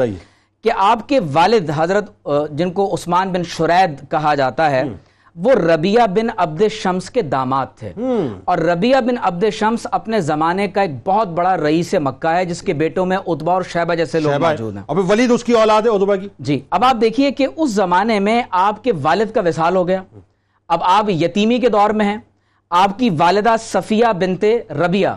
[0.63, 4.83] کہ آپ کے والد حضرت جن کو عثمان بن شرید کہا جاتا ہے
[5.35, 7.93] وہ ربیہ بن عبد شمس کے داماد تھے۔
[8.45, 12.61] اور ربیہ بن عبد شمس اپنے زمانے کا ایک بہت بڑا رئیس مکہ ہے جس
[12.61, 15.89] کے بیٹوں میں اتبا اور شہبہ جیسے لوگ۔ موجود ہیں۔ ولید اس کی اولاد ہے
[15.89, 19.75] ادبا کی؟ جی۔ اب آپ دیکھیے کہ اس زمانے میں آپ کے والد کا وصال
[19.75, 20.03] ہو گیا۔
[20.67, 22.17] اب آپ یتیمی کے دور میں ہیں۔
[22.69, 25.07] آپ کی والدہ صفیہ بنت ربیہ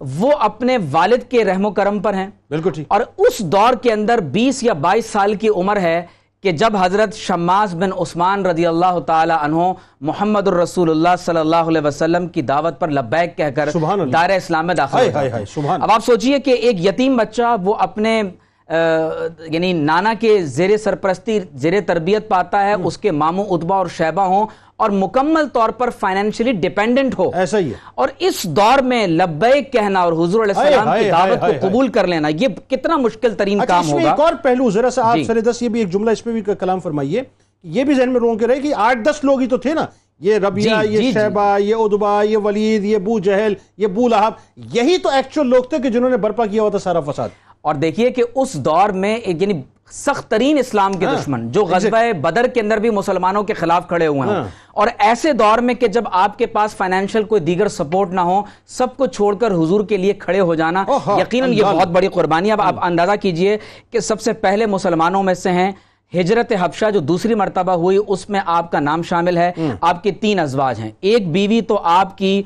[0.00, 3.92] وہ اپنے والد کے رحم و کرم پر ہیں۔ بالکل ٹھیک۔ اور اس دور کے
[3.92, 6.02] اندر بیس یا بائیس سال کی عمر ہے۔
[6.42, 11.70] کہ جب حضرت شماس بن عثمان رضی اللہ تعالی عنہ محمد الرسول اللہ صلی اللہ
[11.70, 13.68] علیہ وسلم کی دعوت پر لبیک کہہ کر۔
[14.12, 16.50] دائرہ اسلام میں داخل ہائے ہو ہائے جاتے ہائے ہیں سبحان۔ اب آپ سوچئے کہ
[16.50, 18.22] ایک یتیم بچہ وہ اپنے
[18.68, 24.22] یعنی نانا کے زیر سرپرستی زیر تربیت پاتا ہے اس کے ماموں اتبا اور شہبہ
[24.22, 24.46] ہوں
[24.82, 29.72] اور مکمل طور پر فائنینشلی ڈیپینڈنٹ ہو۔ ایسا ہی ہے۔ اور اس دور میں لبیک
[29.72, 33.60] کہنا اور حضور علیہ السلام کی دعوت کو قبول کر لینا یہ کتنا مشکل ترین
[33.60, 35.92] اچھا کام ہوگا۔ ایک اور پہلو ذرا سا آپ جی۔ سر دس یہ بھی ایک
[35.92, 37.22] جملہ اس پہ بھی کلام فرمائیے۔
[37.62, 39.86] یہ بھی ذہن میں لوگوں کے رہے کہ آٹھ دس لوگ ہی تو تھے نا۔
[40.20, 44.08] یہ ربیہ جی، یہ جی،۔ شہبہ یہ ادبا یہ ولید یہ بو جہل یہ بو
[44.08, 44.32] لہب
[44.72, 47.28] یہی تو ایکچوئل لوگ تھے کہ جنہوں نے برپا کیا ہوا تھا سارا فساد۔
[47.60, 52.12] اور دیکھیے کہ اس دور میں یعنی سخت ترین اسلام کے ہاں، دشمن جو غزبہ
[52.20, 55.74] بدر کے اندر بھی مسلمانوں کے خلاف کھڑے ہوئے ہیں ہاں۔ اور ایسے دور میں
[55.74, 59.52] کہ جب آپ کے پاس فائنینشل کوئی دیگر سپورٹ نہ ہو سب کو چھوڑ کر
[59.52, 60.84] حضور کے لیے کھڑے ہو جانا
[61.18, 63.56] یقیناً یہ۔ بہت بڑی قربانی ہے۔ اب آپ اندازہ کیجیے
[63.90, 65.72] کہ سب سے پہلے مسلمانوں میں سے ہیں
[66.20, 70.10] ہجرت حبشہ جو دوسری مرتبہ ہوئی اس میں آپ کا نام شامل ہے۔ آپ کے
[70.10, 72.42] تین ازواج ہیں۔ ایک بیوی تو آپ کی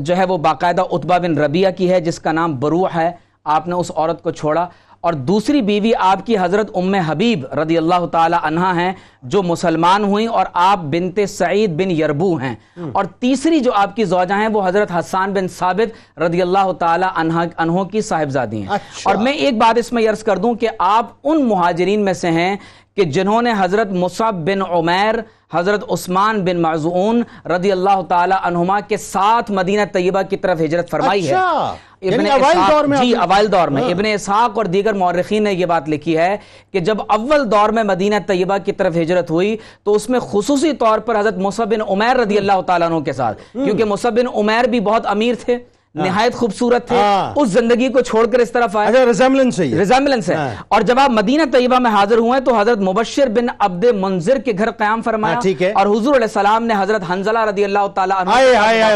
[0.00, 3.10] جو ہے وہ باقاعدہ اتبا بن ربیہ کی ہے جس کا نام بروح ہے۔
[3.44, 4.68] آپ نے اس عورت کو چھوڑا۔
[5.04, 8.92] اور دوسری بیوی آپ کی حضرت ام حبیب رضی اللہ تعالی عنہا ہیں
[9.24, 12.54] جو مسلمان ہوئیں اور آپ بنت سعید بن یربو ہیں
[12.92, 17.06] اور تیسری جو آپ کی زوجہ ہیں وہ حضرت حسان بن ثابت رضی اللہ تعالی
[17.14, 20.54] عنہ عنہوں کی صاحبزادی ہیں اچھا۔ اور میں ایک بات اس میں عرض کر دوں
[20.54, 22.56] کہ آپ ان مہاجرین میں سے ہیں
[22.96, 25.20] کہ جنہوں نے حضرت مصعب بن عمیر
[25.52, 30.90] حضرت عثمان بن معزعون رضی اللہ تعالی عنہما کے ساتھ مدینہ طیبہ کی طرف ہجرت
[30.90, 34.04] فرمائی ہے۔ اچھا، ابن یعنی اوائل اسحاق- دور میں جی اوائل دور میں۔ ہاں۔ ابن
[34.04, 36.36] اسحاق اور دیگر مورخین نے یہ بات لکھی ہے
[36.72, 40.72] کہ جب اول دور میں مدینہ طیبہ کی طرف ہجرت ہوئی تو اس میں خصوصی
[40.72, 44.26] طور پر حضرت مصعب بن عمیر رضی اللہ تعالیٰ عنہ کے ساتھ۔ کیونکہ مصعب بن
[44.34, 45.58] عمیر بھی بہت امیر تھے۔
[45.94, 49.66] نہایت خوبصورت تھے ہاں۔ اس زندگی کو چھوڑ کر اس طرف آئے اچھا ریزیملنس ہے
[49.66, 53.28] یہ ریزیمبلنس ہے ہاں۔ اور جب آپ مدینہ طیبہ میں حاضر ہوئے تو حضرت مبشر
[53.28, 57.02] بن عبد منذر کے گھر قیام فرمایا ہاں، ہے۔ اور حضور علیہ السلام نے حضرت
[57.10, 58.22] حنزلہ رضی اللہ تعالیٰ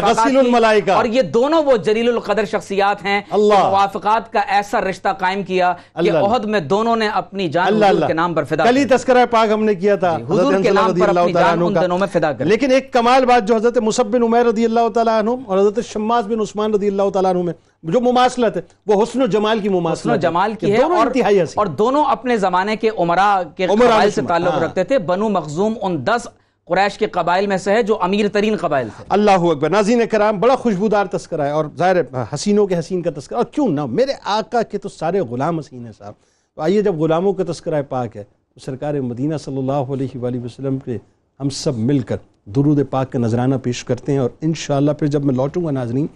[0.03, 5.09] غسیل۔ الملائکہ۔ اور یہ دونوں وہ جلیل القدر شخصیات ہیں اللہ۔ موافقات کا ایسا رشتہ
[5.19, 8.77] قائم کیا کہ۔ عہد میں دونوں نے اپنی جان حضور کے نام پر فدا کل
[8.77, 11.33] ہی کر دی۔ تذکرہ پاک ہم نے کیا تھا جی، حضور کے نام پر اپنی
[11.33, 14.45] جان ان۔ دنوں میں فدا کر۔ لیکن ایک کمال بات جو حضرت مصعب بن عمیر
[14.45, 17.99] رضی اللہ تعالیٰ عنہ اور حضرت شماس بن عثمان رضی اللہ تعالیٰ عنہ میں جو
[17.99, 21.07] مماثلت ہے وہ حسن و جمال کی مماثلت حسن و جمال کی ہے دونوں اور,
[21.07, 25.29] انتہائی اور دونوں اپنے زمانے کے عمرہ کے قبائل سے تعلق ہاں۔ رکھتے تھے۔ بنو
[25.29, 26.27] مخزوم ان دس
[26.65, 30.39] قریش کے قبائل میں سے ہے جو امیر ترین قبائل تھے۔ اللہ اکبر۔ ناظرین کرام
[30.39, 32.01] بڑا خوشبودار تذکرہ ہے اور ظاہر ہے
[32.33, 35.85] حسینوں کے حسین کا تذکرہ۔ اور کیوں نہ میرے آقا کے تو سارے غلام حسین
[35.85, 36.13] ہیں صاحب۔
[36.55, 40.37] تو آئیے جب غلاموں کا تذکرہ پاک ہے تو سرکار مدینہ صلی اللہ علیہ وآلہ
[40.45, 40.97] وسلم پہ
[41.39, 42.17] ہم سب مل کر
[42.55, 46.07] درود پاک کا نذرانہ پیش کرتے ہیں اور انشاءاللہ پھر جب میں لوٹوں گا ناظرین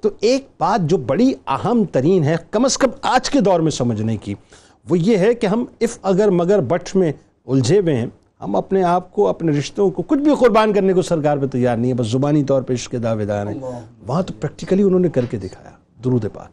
[0.00, 3.70] تو ایک بات جو بڑی اہم ترین ہے کم از کم آج کے دور میں
[3.70, 4.34] سمجھنے کی
[4.88, 7.12] وہ یہ ہے کہ ہم اف اگر مگر بٹ میں
[7.46, 8.06] الجھے ہوئے ہیں
[8.40, 11.76] ہم اپنے آپ کو اپنے رشتوں کو کچھ بھی قربان کرنے کو سرکار پہ تیار
[11.76, 13.54] نہیں ہے بس زبانی طور پہ عشق دعوے دار ہیں۔
[14.06, 15.70] وہاں تو پریکٹیکلی انہوں نے کر کے دکھایا
[16.04, 16.50] درود پاک۔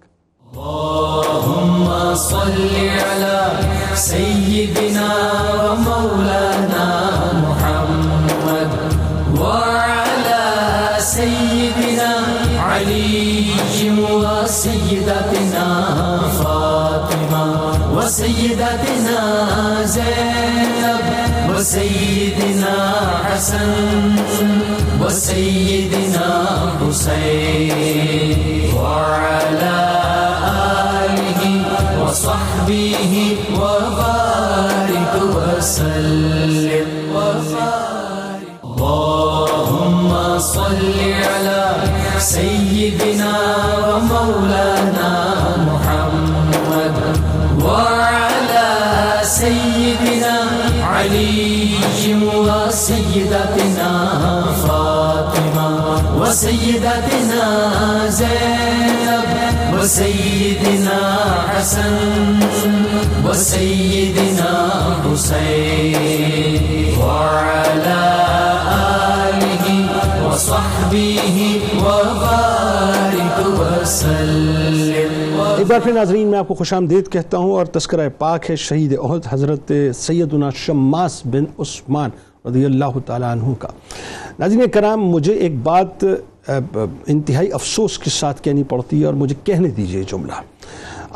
[0.58, 2.68] اللهم صل
[3.04, 3.38] على
[3.96, 5.08] سيدنا
[5.64, 6.53] ومولانا محمد
[12.74, 13.46] علي
[14.00, 15.68] وسيدتنا
[16.40, 17.46] فاطمة
[17.96, 19.20] وسيدتنا
[19.84, 21.06] زينب
[21.50, 22.94] وسيدنا
[23.26, 24.16] حسن
[25.02, 26.46] وسيدنا
[26.82, 29.93] حسين وعلى
[52.74, 53.92] وسيدتنا
[54.68, 55.70] فاطمة
[56.22, 57.46] وسيدتنا
[58.10, 59.28] زينب
[59.80, 61.02] وسيدنا
[61.50, 61.96] حسن
[63.26, 64.54] وسيدنا
[65.06, 66.66] حسين
[67.00, 68.06] وعلى
[68.74, 69.66] آله
[70.26, 71.38] وصحبه
[71.86, 78.10] وبارك وسلم۔ ایک بار پھر ناظرین، میں آپ کو خوش آمدید کہتا ہوں اور تذکرہ
[78.18, 82.10] پاک ہے شہید احد حضرت سیدنا شماس بن عثمان۔
[82.46, 83.68] رضی اللہ تعالیٰ عنہ کا۔
[84.40, 86.04] ناظرین کرام، مجھے ایک بات
[87.08, 90.42] انتہائی افسوس کے ساتھ کہنی پڑتی ہے اور مجھے کہنے دیجیے جملہ۔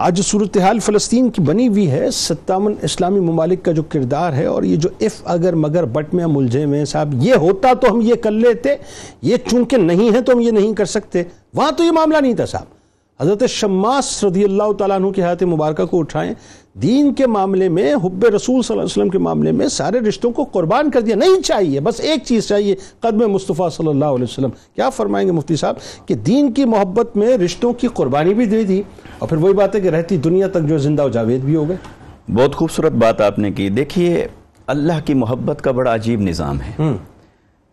[0.06, 4.46] آج جو صورتحال فلسطین کی بنی ہوئی ہے ستاون اسلامی ممالک کا جو کردار ہے
[4.46, 7.92] اور یہ جو اف اگر مگر بٹ میں ہم الجھے میں صاحب، یہ ہوتا تو
[7.92, 8.76] ہم یہ کر لیتے،
[9.22, 12.36] یہ چونکہ نہیں ہے تو ہم یہ نہیں کر سکتے۔ وہاں تو یہ معاملہ نہیں
[12.36, 12.77] تھا صاحب۔
[13.22, 16.34] حضرت شماس رضی اللہ تعالیٰ عنہ کی حیات مبارکہ کو اٹھائیں
[16.74, 20.32] دین کے معاملے میں حب رسول صلی اللہ علیہ وسلم کے معاملے میں سارے رشتوں
[20.32, 24.24] کو قربان کر دیا نہیں چاہیے بس ایک چیز چاہیے قدم مصطفیٰ صلی اللہ علیہ
[24.24, 25.76] وسلم۔ کیا فرمائیں گے مفتی صاحب؟
[26.08, 28.82] کہ دین کی محبت میں رشتوں کی قربانی بھی دے دی
[29.20, 31.70] اور پھر وہی بات ہے کہ رہتی دنیا تک جو زندہ و جاوید بھی ہو
[31.70, 31.78] گئے۔
[32.34, 34.28] بہت خوبصورت بات آپ نے کی۔ دیکھیے
[34.68, 36.92] اللہ کی محبت کا بڑا عجیب نظام ہے۔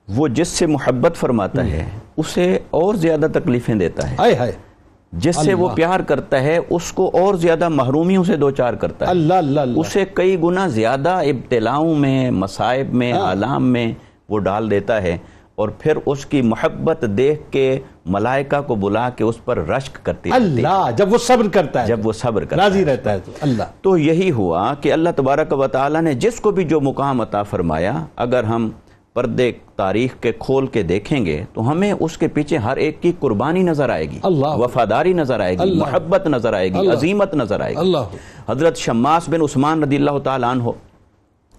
[0.08, 4.52] وہ جس سے محبت فرماتا ہے اسے اور زیادہ تکلیفیں دیتا ہے۔ ہائے ہائے۔
[5.18, 9.10] جس سے وہ پیار کرتا ہے اس کو اور زیادہ محرومیوں سے دوچار کرتا ہے۔
[9.10, 13.92] اللہ اللہ اللہ۔ اسے کئی گنا زیادہ ابتلاؤں میں مصائب میں آلام میں
[14.28, 15.16] وہ ڈال دیتا ہے
[15.54, 20.30] اور پھر اس کی محبت دیکھ کے ملائکہ کو بلا کے اس پر رشک کرتی
[20.32, 23.62] اللہ جب وہ صبر کرتا ہے۔ جب وہ صبر کرتا راضی رہتا ہے۔ تو اللہ۔
[23.82, 27.42] تو یہی ہوا کہ اللہ تبارک و تعالیٰ نے جس کو بھی جو مقام عطا
[27.42, 28.70] فرمایا اگر ہم
[29.14, 33.12] پردے تاریخ کے کھول کے دیکھیں گے تو ہمیں اس کے پیچھے ہر ایک کی
[33.20, 37.34] قربانی نظر آئے گی اللہ وفاداری نظر آئے گی اللہ محبت نظر آئے گی عظیمت
[37.34, 38.16] نظر آئے گی۔ اللہ
[38.48, 40.70] حضرت شماس بن عثمان رضی اللہ تعالیٰ عنہ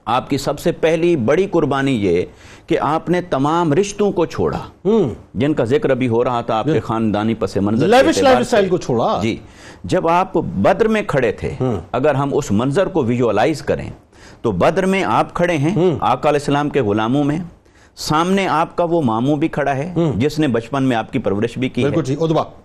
[0.05, 2.25] آپ کی سب سے پہلی بڑی قربانی یہ
[2.67, 4.59] کہ آپ نے تمام رشتوں کو چھوڑا۔
[5.33, 8.69] جن کا ذکر ابھی ہو رہا تھا آپ کے خاندانی پس منظر لائف سے۔ اسٹائل
[8.69, 9.35] کو چھوڑا۔ جی
[9.83, 11.53] جب آپ بدر میں کھڑے تھے
[11.91, 13.89] اگر ہم اس منظر کو ویژوالائز کریں
[14.45, 17.37] تو بدر میں آپ کھڑے ہیں آقا علیہ السلام کے غلاموں میں۔
[17.95, 21.57] سامنے آپ کا وہ ماموں بھی کھڑا ہے جس نے بچپن میں آپ کی پرورش
[21.57, 21.87] بھی کی ہے۔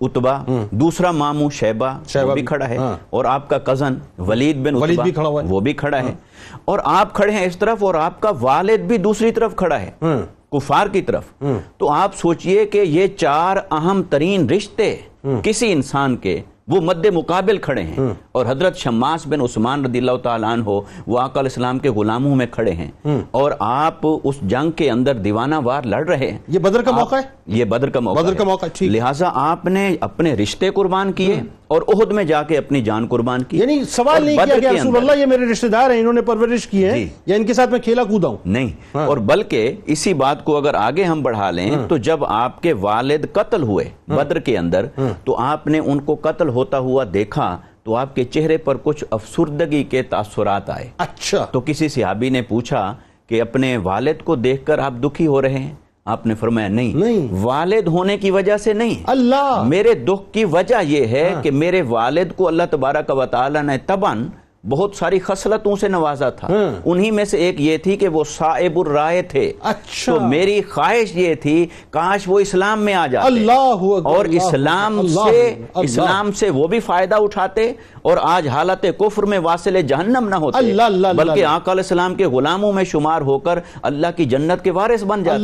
[0.00, 0.38] اتبا
[0.70, 4.74] دوسرا ماموں شیبہ شیبہ وہ بھی کھڑا ہے۔ ہاں۔ اور آپ کا کزن ولید بن
[4.90, 5.04] اتبا۔
[5.48, 6.14] وہ بھی کھڑا ہے۔
[6.64, 9.90] اور آپ کھڑے ہیں اس طرف اور آپ کا والد بھی دوسری طرف کھڑا ہے۔
[10.52, 11.24] کفار کی طرف۔
[11.78, 14.96] تو آپ سوچئے کہ یہ چار اہم ترین رشتے
[15.42, 17.96] کسی انسان کے وہ مد مقابل کھڑے ہیں۔
[18.32, 20.64] اور حضرت شماس بن عثمان رضی اللہ تعالیٰ عنہ
[21.06, 22.90] وہ آقا علیہ السلام کے غلاموں میں کھڑے ہیں۔
[23.30, 27.16] اور آپ اس جنگ کے اندر دیوانہ وار لڑ رہے ہیں۔ یہ بدر کا موقع
[27.16, 31.42] ہے؟ یہ بدر کا موقع بدر کا۔ موقع۔ لہٰذا آپ نے اپنے رشتے قربان کیے
[31.66, 34.96] اور احد میں جا کے اپنی جان قربان کی۔ یعنی سوال نہیں کیا کہ رسول
[34.96, 37.54] اللہ یہ میرے رشتہ دار ہیں انہوں نے پرورش کی ہے جی۔ یا ان کے
[37.54, 41.50] ساتھ میں کھیلا کودا ہوں نہیں اور بلکہ اسی بات کو اگر آگے ہم بڑھا
[41.50, 44.86] لیں تو جب آپ کے والد قتل ہوئے بدر کے اندر
[45.24, 49.04] تو آپ نے ان کو قتل ہوتا ہوا دیکھا تو آپ کے چہرے پر کچھ
[49.10, 52.94] افسردگی کے تاثرات آئے۔ اچھا۔ تو کسی صحابی نے پوچھا
[53.26, 56.96] کہ اپنے والد کو دیکھ کر آپ دکھی ہو رہے ہیں؟ آپ نے فرمایا نہیں۔
[56.96, 59.62] نہیں۔ والد ہونے کی وجہ سے نہیں۔ اللہ!
[59.66, 63.78] میرے دکھ کی وجہ یہ ہے کہ میرے والد کو اللہ تبارک و تعالی نے
[63.78, 64.26] تباً
[64.68, 66.48] بہت ساری خصلتوں سے نوازا تھا۔
[66.84, 71.16] انہی میں سے ایک یہ تھی کہ وہ صائب الرائے تھے۔ اچھا۔ تو میری خواہش
[71.16, 75.78] یہ تھی کاش وہ اسلام میں آ جاتے۔ اللہ اور اللہ اسلام اللہ سے اللہ
[75.80, 80.58] اسلام سے وہ بھی فائدہ اٹھاتے اور آج حالت کفر میں واصل جہنم نہ ہوتے۔
[80.58, 84.64] اللہ اللہ بلکہ آقا علیہ السلام کے غلاموں میں شمار ہو کر اللہ کی جنت
[84.64, 85.38] کے وارث بن جاتے۔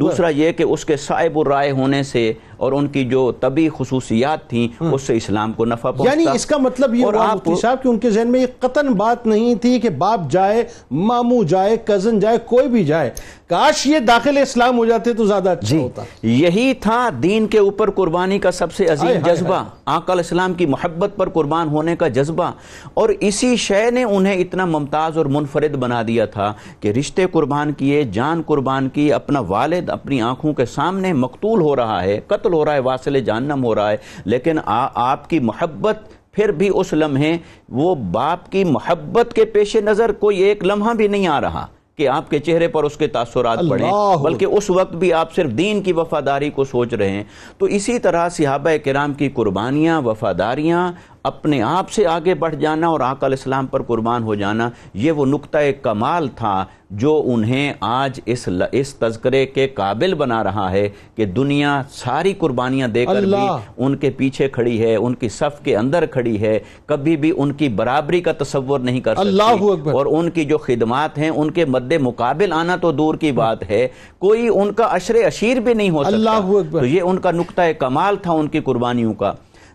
[0.00, 4.48] دوسرا یہ کہ اس کے صاحب الرائے ہونے سے اور ان کی جو طبی خصوصیات
[4.48, 7.04] تھیں اس سے اسلام کو نفع پہنچتا۔ یعنی اس کا مطلب یہ
[7.56, 11.44] صاحب کہ ان کے ذہن میں یہ قطن بات نہیں تھی کہ باپ جائے ماموں
[11.44, 13.10] جائے کزن جائے کوئی بھی جائے۔
[13.46, 17.58] کاش یہ داخل اسلام ہو جاتے تو زیادہ اچھا جی ہوتا۔ یہی تھا دین کے
[17.58, 21.96] اوپر قربانی کا سب سے عظیم جذبہ۔ آقا علیہ السلام کی محبت پر قربان ہونے
[21.96, 22.50] کا جذبہ۔
[22.94, 27.72] اور اسی شے نے انہیں اتنا ممتاز اور منفرد بنا دیا تھا کہ رشتے قربان
[27.72, 32.52] کیے جان قربان کی اپنا والد اپنی آنکھوں کے سامنے مقتول ہو رہا ہے قتل
[32.52, 34.58] ہو رہا ہے واصل جہنم ہو رہا ہے۔ لیکن
[34.94, 35.96] آپ کی محبت
[36.36, 37.36] پھر بھی اس لمحے
[37.68, 41.66] وہ باپ کی محبت کے پیش نظر کوئی ایک لمحہ بھی نہیں آ رہا
[41.98, 43.90] کہ آپ کے چہرے پر اس کے تاثرات پڑیں
[44.22, 47.24] بلکہ اس وقت بھی آپ صرف دین کی وفاداری کو سوچ رہے ہیں۔
[47.58, 50.92] تو اسی طرح صحابہ کرام کی قربانیاں وفاداریاں
[51.26, 55.12] اپنے آپ سے آگے بڑھ جانا اور آقا علیہ السلام پر قربان ہو جانا یہ
[55.12, 60.70] وہ نقطہ کمال تھا جو انہیں آج اس ل- اس تذکرے کے قابل بنا رہا
[60.70, 65.28] ہے کہ دنیا ساری قربانیاں دے کر بھی ان کے پیچھے کھڑی ہے ان کی
[65.28, 69.36] صف کے اندر کھڑی ہے کبھی بھی ان کی برابری کا تصور نہیں کر سکتی۔
[69.90, 73.70] اور ان کی جو خدمات ہیں ان کے مد مقابل آنا تو دور کی بات
[73.70, 73.86] ہے
[74.18, 76.14] کوئی ان کا عشر اشیر بھی نہیں ہو سکتا۔
[76.70, 79.32] تو یہ ان کا نقطہ کمال تھا ان کی قربانیوں کا۔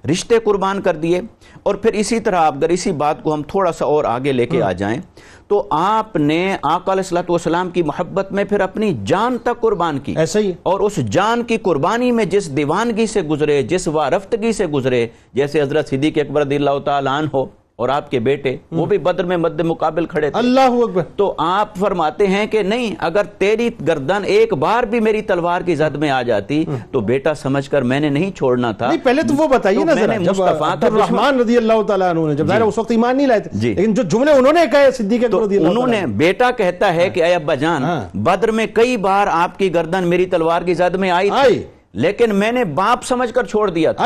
[0.10, 1.22] رشتے قربان کر دیے۔
[1.64, 4.62] اور پھر اسی طرح اگر اسی بات کو ہم تھوڑا سا اور آگے لے کے
[4.62, 5.02] آ جائیں
[5.48, 10.00] تو آپ نے آقا علیہ الصلوۃ والسلام کی محبت میں پھر اپنی جان تک قربان
[10.00, 13.88] کی۔ ایسا ہی۔ ہے اور اس جان کی قربانی میں جس دیوانگی سے گزرے جس
[13.88, 17.46] وارفتگی سے گزرے جیسے حضرت صدیق اکبر رضی اللہ تعالیٰ عنہ ہو
[17.82, 21.34] اور آپ کے بیٹے وہ بھی بدر میں مد مقابل کھڑے تھے۔ اللہ اکبر۔ تو
[21.38, 25.96] آپ فرماتے ہیں کہ نہیں اگر تیری گردن ایک بار بھی میری تلوار کی زد
[25.96, 29.34] میں آ جاتی تو بیٹا سمجھ کر میں نے نہیں چھوڑنا تھا۔ نہیں پہلے تو
[29.34, 32.66] وہ بتائیے نا ذرا جب عبد الرحمن رضی اللہ تعالیٰ عنہ نے جب ظاہر ہے
[32.66, 35.42] اس وقت ایمان نہیں لائے تھے جی۔ لیکن جو جملے انہوں نے کہے صدیق اکبر
[35.42, 38.98] رضی اللہ انہوں نے بیٹا کہتا ہے کہ اے ابا جان ہاں۔ بدر میں کئی
[38.98, 41.64] بار آپ کی گردن میری تلوار کی زد میں آئی۔ تھی
[41.94, 44.06] لیکن میں نے باپ سمجھ کر چھوڑ دیا تھا۔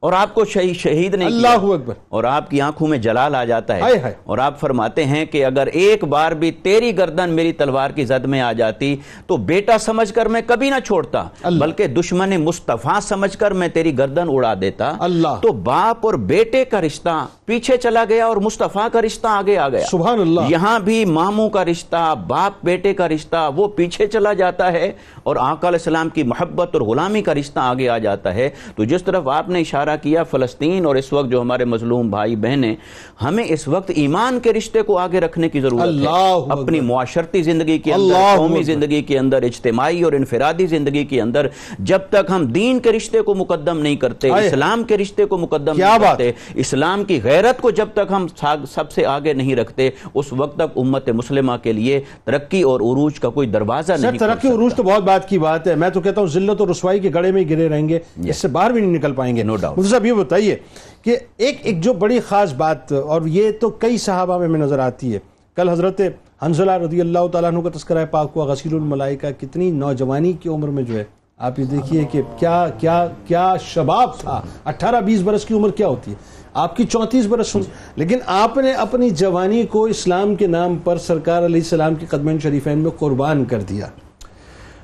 [0.00, 3.34] اور آپ کو شہید شہید نہیں اللہ کیا اکبر۔ اور آپ کی آنکھوں میں جلال
[3.34, 3.80] آ جاتا ہے۔
[4.24, 8.24] اور آپ فرماتے ہیں کہ اگر ایک بار بھی تیری گردن میری تلوار کی زد
[8.24, 11.24] میں آ جاتی تو بیٹا سمجھ کر میں کبھی نہ چھوڑتا۔
[11.58, 16.64] بلکہ دشمن مصطفیٰ سمجھ کر میں تیری گردن اڑا دیتا۔ اللہ۔ تو باپ اور بیٹے
[16.64, 20.80] کا رشتہ پیچھے چلا گیا اور مصطفیٰ کا رشتہ آگے آ گیا۔ سبحان اللہ۔ یہاں
[20.80, 25.68] بھی ماموں کا رشتہ باپ بیٹے کا رشتہ وہ پیچھے چلا جاتا ہے اور آقا
[25.68, 29.28] علیہ السلام کی محبت اور غلامی کا رشتہ آگے آ جاتا ہے۔ تو جس طرف
[29.28, 32.74] آپ نے اشارہ کیا فلسطین اور اس وقت جو ہمارے مظلوم بھائی بہنیں
[33.22, 37.42] ہمیں اس وقت ایمان کے رشتے کو آگے رکھنے کی ضرورت اللہ ہے۔ اپنی معاشرتی
[37.42, 41.46] زندگی کے اندر قومی۔ زندگی کے اندر اجتماعی اور انفرادی زندگی کے اندر
[41.78, 45.72] جب تک ہم دین کے رشتے کو مقدم نہیں کرتے۔ اسلام کے رشتے کو مقدم
[45.76, 48.26] نہیں؟ کرتے اسلام کی غیرت کو جب تک ہم
[48.74, 53.20] سب سے آگے نہیں رکھتے اس وقت تک امت مسلمہ کے لیے ترقی اور عروج
[53.20, 56.20] کا کوئی دروازہ نہیں ترقی عروج تو بہت بات کی بات ہے میں تو کہتا
[56.20, 57.98] ہوں ذلت اور رسوائی کے گڑے میں گرے رہیں گے
[58.28, 59.79] اس سے باہر بھی نہیں نکل پائیں گے No doubt.
[59.80, 60.56] مفتی صاحب یہ بتائیے
[61.02, 65.14] کہ ایک ایک جو بڑی خاص بات اور یہ تو کئی صحابہ میں نظر آتی
[65.14, 65.18] ہے۔
[65.56, 66.00] کل حضرت
[66.42, 70.68] حنزلہ رضی اللہ تعالیٰ عنہ کا تذکرہ پاک ہوا، غسیل الملائکہ، کتنی نوجوانی کی عمر
[70.68, 71.04] میں جو ہے،
[71.38, 75.88] آپ یہ دیکھیے کہ کیا کیا کیا شباب تھا۔ اٹھارہ بیس برس کی عمر کیا
[75.88, 76.16] ہوتی ہے؟
[76.54, 77.62] آپ کی چونتیس برس ہوں
[77.96, 82.38] لیکن آپ نے اپنی جوانی کو اسلام کے نام پر سرکار علیہ السلام کی قدمین
[82.38, 83.86] شریفین میں قربان کر دیا۔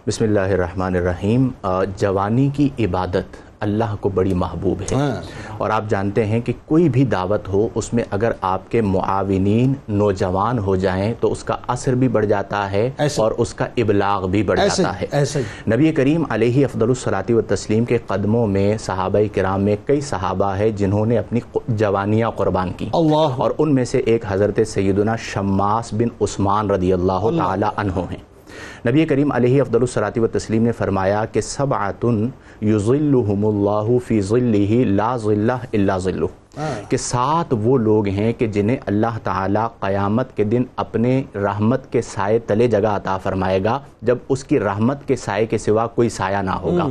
[0.06, 1.48] بسم اللہ الرحمن الرحیم۔
[1.96, 5.22] جوانی کی عبادت۔ اللہ کو بڑی محبوب ہے۔ ہاں۔
[5.58, 9.72] اور آپ جانتے ہیں کہ کوئی بھی دعوت ہو اس میں اگر آپ کے معاونین
[9.88, 14.26] نوجوان ہو جائیں تو اس کا اثر بھی بڑھ جاتا ہے اور اس کا ابلاغ
[14.26, 15.06] بھی بڑھ جاتا ہے۔
[15.74, 20.56] نبی کریم علیہ افضل الصلاۃ و تسلیم کے قدموں میں صحابہ کرام میں کئی صحابہ
[20.56, 22.88] ہیں جنہوں نے اپنی جوانیاں قربان کی
[23.36, 28.35] اور ان میں سے ایک حضرت سیدنا شماس بن عثمان رضی اللہ۔ تعالی عنہ ہیں۔
[28.88, 32.28] نبی کریم علیہ افضل الصلاۃ و تسلیم نے فرمایا کہ سبعتن
[32.62, 36.26] یظلہم اللہ فی ظلہ لا ظلہ الا ظلہ۔
[36.88, 42.02] کہ سات وہ لوگ ہیں کہ جنہیں اللہ تعالیٰ قیامت کے دن اپنے رحمت کے
[42.02, 46.08] سائے تلے جگہ عطا فرمائے گا جب اس کی رحمت کے سائے کے سوا کوئی
[46.08, 46.84] سایہ نہ ہوگا۔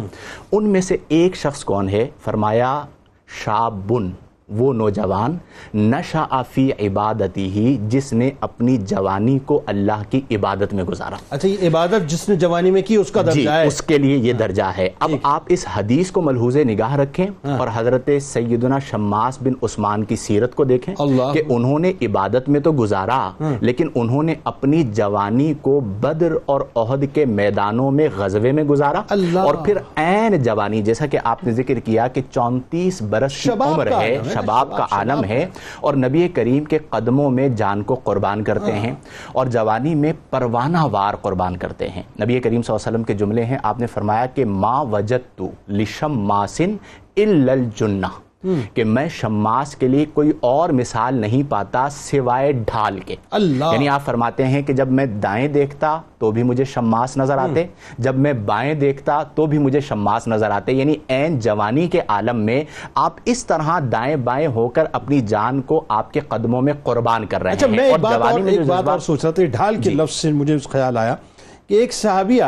[0.51, 2.81] ان میں سے ایک شخص کون ہے؟ فرمایا
[3.27, 4.09] شابن۔
[4.49, 5.37] وہ نوجوان
[5.73, 11.47] نشا فی عبادتی ہی جس نے اپنی جوانی کو اللہ کی عبادت میں گزارا۔ اچھا
[11.47, 14.17] یہ عبادت جس نے جوانی میں کی اس کا جی درجہ ہے۔ اس کے لیے
[14.17, 19.37] یہ درجہ ہے۔ اب آپ اس حدیث کو ملحوظ نگاہ رکھیں اور حضرت سیدنا شماس
[19.41, 20.95] بن عثمان کی سیرت کو دیکھیں
[21.33, 23.31] کہ انہوں نے عبادت میں تو گزارا
[23.61, 29.01] لیکن انہوں نے اپنی جوانی کو بدر اور عہد کے میدانوں میں غزوے میں گزارا۔
[29.41, 33.87] اور پھر عین جوانی جیسا کہ آپ نے ذکر کیا کہ چونتیس برس کی عمر
[33.91, 35.45] ہے، شباب کا عالم ہے
[35.79, 38.93] اور نبی کریم کے قدموں میں جان کو قربان کرتے ہیں
[39.33, 43.13] اور جوانی میں پروانہ وار قربان کرتے ہیں۔ نبی کریم صلی اللہ علیہ وسلم کے
[43.13, 46.75] جملے ہیں، آپ نے فرمایا کہ ما وجدت لشم ماسن
[47.17, 48.07] الجنہ۔
[48.73, 53.89] کہ میں شماس کے لیے کوئی اور مثال نہیں پاتا سوائے ڈھال کے۔ اللہ۔ یعنی
[53.89, 57.65] آپ فرماتے ہیں کہ جب میں دائیں دیکھتا تو بھی مجھے شماس نظر آتے
[57.97, 62.39] جب میں بائیں دیکھتا تو بھی مجھے شماس نظر آتے۔ یعنی عین جوانی کے عالم
[62.39, 62.63] میں
[62.95, 67.25] آپ اس طرح دائیں بائیں ہو کر اپنی جان کو آپ کے قدموں میں قربان
[67.25, 68.83] کر رہے اچھا ہیں۔ میں ایک اور بات جوانی اور میں جو ایک بات اور
[68.83, 71.15] جذبات- سوچ رہا تھا ڈھال کے لفظ سے مجھے اس خیال آیا
[71.67, 72.43] کہ ایک صحابیہ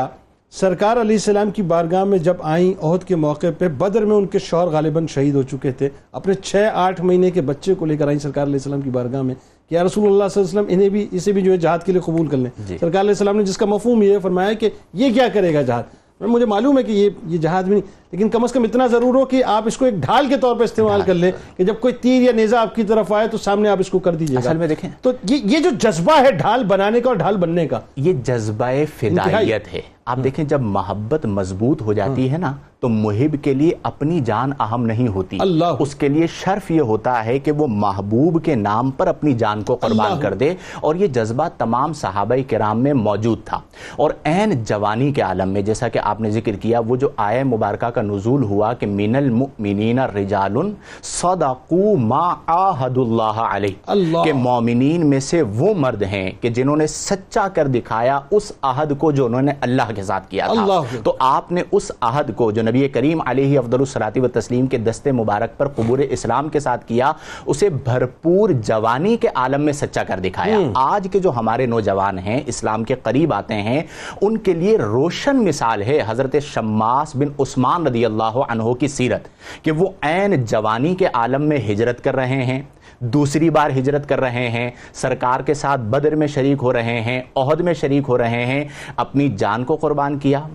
[0.52, 4.26] سرکار علیہ السلام کی بارگاہ میں جب آئیں عہد کے موقع پہ بدر میں ان
[4.26, 7.98] کے شوہر غالباً شہید ہو چکے تھے۔ اپنے چھ آٹھ مہینے کے بچے کو لے
[7.98, 9.36] کر آئیں سرکار علیہ السلام کی بارگاہ میں
[9.70, 11.80] کہ یا رسول اللہ صلی اللہ علیہ وسلم انہیں بھی اسے بھی جو ہے جہاد
[11.86, 14.54] کے لیے قبول کر لیں۔ جی۔ سرکار علیہ السلام نے جس کا مفہوم یہ فرمایا
[14.54, 15.84] کہ یہ کیا کرے گا جہاد؟
[16.22, 19.16] مجھے معلوم ہے کہ یہ یہ جہاد بھی نہیں لیکن کم از کم اتنا ضرور
[19.16, 21.74] ہو کہ آپ اس کو ایک ڈھال کے طور پہ استعمال کر لیں کہ جب
[21.80, 24.36] کوئی تیر یا نیزہ آپ کی طرف آئے تو سامنے آپ اس کو کر دیجیے
[24.36, 27.38] گا۔ اصل میں دیکھیں۔ تو یہ یہ جو جذبہ ہے ڈھال بنانے کا اور ڈھال
[27.38, 28.70] بننے کا یہ جذبہ
[29.00, 33.72] فدائیت ہے۔ آپ دیکھیں جب محبت مضبوط ہو جاتی ہے نا تو محب کے لیے
[33.84, 37.68] اپنی جان اہم نہیں ہوتی۔ اللہ۔ اس کے لیے شرف یہ ہوتا ہے کہ وہ
[37.68, 42.36] محبوب کے نام پر اپنی جان کو قربان کر دے۔ اور یہ جذبہ تمام صحابہ
[42.50, 43.60] کرام میں موجود تھا۔
[43.96, 47.44] اور عین جوانی کے عالم میں جیسا کہ آپ نے ذکر کیا وہ جو آئے
[47.44, 50.56] مبارکہ کا نزول ہوا کہ من المؤمنین رجال
[51.04, 53.92] صدقوا ما عاہد اللہ علیہ۔
[54.24, 58.98] کہ مومنین میں سے وہ مرد ہیں کہ جنہوں نے سچا کر دکھایا اس عہد
[58.98, 60.64] کو جو انہوں نے اللہ کے ساتھ کیا تھا۔
[61.04, 64.78] تو آپ نے اس عہد کو جو نبی کریم علیہ افضل الصلاۃ و تسلیم کے
[64.78, 67.12] دستے مبارک پر قبور اسلام کے ساتھ کیا
[67.46, 72.40] اسے بھرپور جوانی کے عالم میں سچا کر دکھایا۔ آج کے جو ہمارے نوجوان ہیں
[72.46, 73.82] اسلام کے قریب آتے ہیں
[74.22, 79.28] ان کے لیے روشن مثال ہے حضرت شماس بن عثمان رضی اللہ عنہ کی سیرت
[79.64, 82.62] کہ وہ عین جوانی کے عالم میں ہجرت کر رہے ہیں۔
[83.00, 87.22] دوسری بار ہجرت کر رہے ہیں، سرکار کے ساتھ بدر میں شریک ہو رہے ہیں،
[87.36, 90.48] عہد میں شریک ہو رہے ہیں، اپنی جان کو قربان کیا۔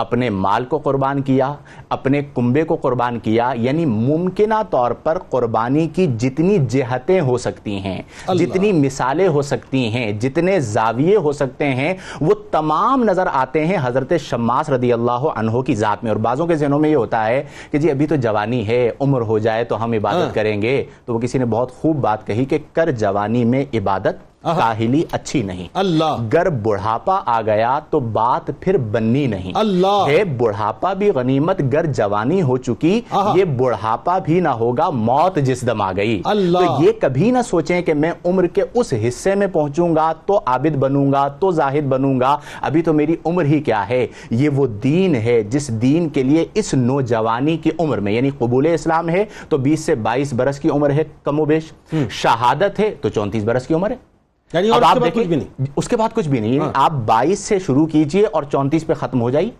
[0.00, 1.52] اپنے مال کو قربان کیا
[1.88, 7.76] اپنے کنبے کو قربان کیا یعنی ممکنہ طور پر قربانی کی جتنی جہتیں ہو سکتی
[7.76, 8.00] ہیں
[8.38, 13.76] جتنی مثالیں ہو سکتی ہیں جتنے زاویے ہو سکتے ہیں وہ تمام نظر آتے ہیں
[13.82, 17.26] حضرت شماس رضی اللہ عنہ کی ذات میں۔ اور بعضوں کے ذہنوں میں یہ ہوتا
[17.26, 20.82] ہے کہ جی ابھی تو جوانی ہے عمر ہو جائے تو ہم عبادت کریں گے۔
[21.04, 25.42] تو وہ کسی نے بہت خوب بات کہی کہ کر جوانی میں عبادت کاہلی اچھی
[25.42, 26.16] نہیں۔ اللہ.
[26.32, 30.04] گر بڑھاپا آ گیا تو بات پھر بننی نہیں۔ اللہ.
[30.08, 33.00] ہے بڑھاپا بھی غنیمت گر جوانی ہو چکی۔
[33.34, 37.38] یہ بڑھاپا بھی نہ ہوگا موت جس دم آ گئی۔ اللہ۔ تو یہ کبھی نہ
[37.46, 41.50] سوچیں کہ میں عمر کے اس حصے میں پہنچوں گا تو عابد بنوں گا تو
[41.50, 45.68] زاہد بنوں گا۔ ابھی تو میری عمر ہی کیا ہے؟ یہ وہ دین ہے جس
[45.68, 49.94] دین کے لیے اس نوجوانی کی عمر میں یعنی قبول اسلام ہے تو بیس سے
[49.94, 53.90] بائیس برس کی عمر ہے کم و بیش۔ شہادت ہے تو چونتیس برس کی عمر
[53.90, 54.09] ہے۔
[54.52, 56.54] یعنی اب آپ کے بعد دیکھیں کچھ بھی نہیں۔ اس کے بعد کچھ بھی نہیں
[56.54, 59.50] یعنی آپ بائیس سے شروع کیجیے اور چونتیس پہ ختم ہو جائیے۔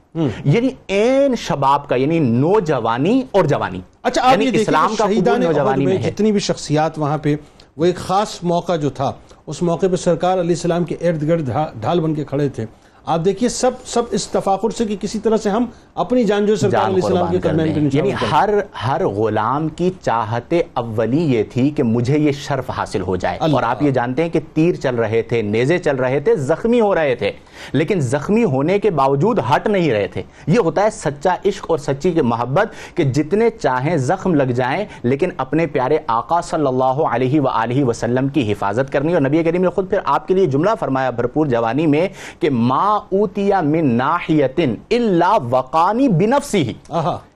[0.45, 5.07] یعنی این شباب کا یعنی نوجوانی اور جوانی۔ اچھا آپ یعنی یہ دیکھیں اسلام کا
[5.47, 7.37] نوجوانی میں جتنی بھی شخصیات وہاں پہ
[7.77, 9.13] وہ ایک خاص موقع جو تھا
[9.47, 12.67] اس موقع پہ سرکار علیہ السلام کے ارد گرد ڈھا- ڈھال بن کے کھڑے تھے۔
[13.07, 16.57] آپ دیکھیے سب سب اس تفاخر سے کہ کسی طرح سے ہم اپنی جان جو
[16.57, 18.51] سرکار علیہ السلام کے کر قدمین پہ یعنی۔ ہر
[18.87, 23.63] ہر غلام کی چاہت اولی یہ تھی کہ مجھے یہ شرف حاصل ہو جائے۔ اور
[23.63, 26.95] آپ یہ جانتے ہیں کہ تیر چل رہے تھے نیزے چل رہے تھے زخمی ہو
[26.95, 27.33] رہے تھے۔
[27.73, 31.79] لیکن زخمی ہونے کے باوجود ہٹ نہیں رہے تھے۔ یہ ہوتا ہے سچا عشق اور
[31.79, 37.41] سچی محبت کہ جتنے چاہیں زخم لگ جائیں لیکن اپنے پیارے آقا صلی اللہ علیہ
[37.41, 40.71] وآلہ وسلم کی حفاظت کرنی۔ اور نبی کریم نے خود پھر آپ کے لیے جملہ
[40.81, 42.09] فرمایا بھرپور جوانی میں
[42.41, 42.51] کہ
[42.91, 46.73] ما اوتیا من ناحیتن الا وقانی بنفسی ہی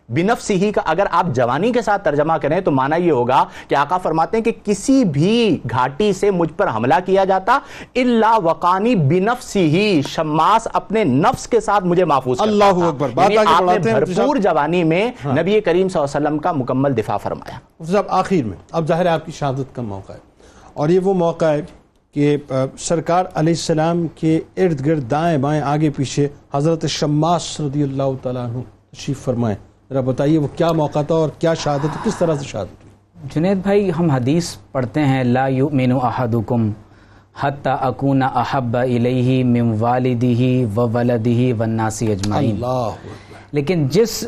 [0.08, 3.74] بنفسی ہی کا اگر آپ جوانی کے ساتھ ترجمہ کریں تو معنی یہ ہوگا کہ
[3.74, 7.58] آقا فرماتے ہیں کہ کسی بھی گھاٹی سے مجھ پر حملہ کیا جاتا
[7.94, 13.08] الا وقانی بنفسی ہی شماس اپنے نفس کے ساتھ مجھے محفوظ کرتا۔ اللہ تھا۔ اکبر۔
[13.14, 16.96] بات یعنی آپ نے۔ بھرپور جوانی میں نبی کریم صلی اللہ علیہ وسلم کا مکمل
[16.96, 17.58] دفاع فرمایا۔
[17.92, 20.18] صاحب آخر میں اب ظاہر ہے آپ کی شہادت کا موقع ہے۔
[20.72, 21.62] اور یہ وہ موقع ہے
[22.14, 22.36] کہ
[22.78, 28.44] سرکار علیہ السلام کے ارد گرد دائیں بائیں آگے پیچھے حضرت شماس رضی اللہ تعالیٰ
[28.48, 28.60] عنہ
[28.92, 29.56] تشریف فرمائیں۔
[29.90, 33.58] ذرا بتائیے وہ کیا موقع تھا اور کیا شہادت کس طرح سے شہادت ہوئی؟ جنید
[33.62, 36.70] بھائی ہم حدیث پڑھتے ہیں لا یؤمن احدکم
[37.40, 40.42] حتی اکون احب الیہ من والدہ
[40.76, 42.90] و ولدہ والناس اجمعین۔ اللہ
[43.52, 44.24] لیکن جس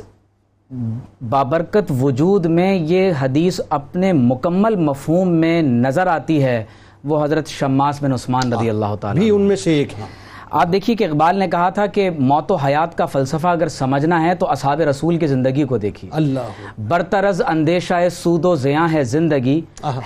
[1.28, 6.64] بابرکت وجود میں یہ حدیث اپنے مکمل مفہوم میں نظر آتی ہے
[7.07, 10.07] وہ حضرت شماس بن عثمان رضی اللہ تعالیٰ بھی ان میں سے ایک ہیں۔
[10.51, 14.23] آپ دیکھیے کہ اقبال نے کہا تھا کہ موت و حیات کا فلسفہ اگر سمجھنا
[14.23, 19.05] ہے تو اصحاب رسول کی زندگی کو دیکھیے۔ اللہ۔ برطرز اندیشہ سود و زیاں ہے
[19.05, 19.61] زندگی۔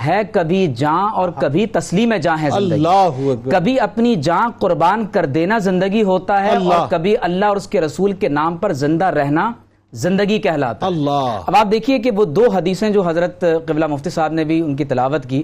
[0.05, 5.25] ہے کبھی جاں اور کبھی تسلیم جاں ہے زندگی۔ اللہ کبھی اپنی جاں قربان کر
[5.25, 9.05] دینا زندگی ہوتا ہے اور کبھی اللہ اور اس کے رسول کے نام پر زندہ
[9.05, 9.51] رہنا
[9.93, 14.09] زندگی کہلاتا ہے۔ اللہ۔ اب آپ دیکھیے کہ وہ دو حدیثیں جو حضرت قبلہ مفتی
[14.09, 15.43] صاحب نے بھی ان کی تلاوت کی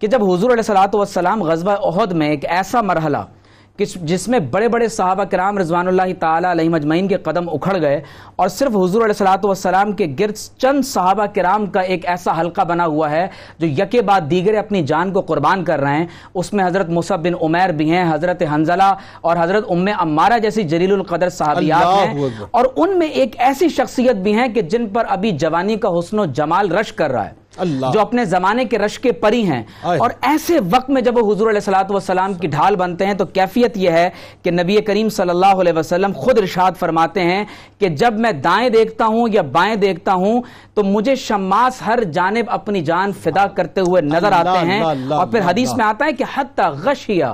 [0.00, 3.18] کہ جب حضور علیہ الصلوۃ والسلام غزوہ احد میں ایک ایسا مرحلہ
[3.96, 8.02] جس میں بڑے بڑے صحابہ کرام رضوان اللہ تعالی علیہ مجمعین کے قدم اکھڑ گئے
[8.36, 12.60] اور صرف حضور علیہ الصلوۃ والسلام کے گرد چند صحابہ کرام کا ایک ایسا حلقہ
[12.60, 13.28] بنا ہوا ہے
[13.58, 17.24] جو یکے بعد دیگرے اپنی جان کو قربان کر رہے ہیں اس میں حضرت مصعب
[17.24, 22.28] بن عمیر بھی ہیں حضرت حنزلہ اور حضرت ام عمارہ جیسی جلیل القدر صحابیات ہیں۔
[22.50, 26.18] اور ان میں ایک ایسی شخصیت بھی ہیں کہ جن پر ابھی جوانی کا حسن
[26.18, 27.37] و جمال رش کر رہا ہے
[27.92, 31.50] جو اپنے زمانے کے رش کے پری ہیں۔ اور ایسے وقت میں جب وہ حضور
[31.50, 34.10] علیہ والسلام کی ڈھال بنتے ہیں تو کیفیت یہ ہے
[34.42, 37.44] کہ نبی کریم صلی اللہ علیہ وسلم خود ارشاد فرماتے ہیں
[37.78, 40.42] کہ جب میں دائیں دیکھتا ہوں یا بائیں دیکھتا ہوں
[40.74, 44.82] تو مجھے شماس ہر جانب اپنی جان فدا کرتے ہوئے نظر آتے ہیں.
[45.14, 47.24] اور پھر حدیث میں آتا ہے کہ حتی غشیہ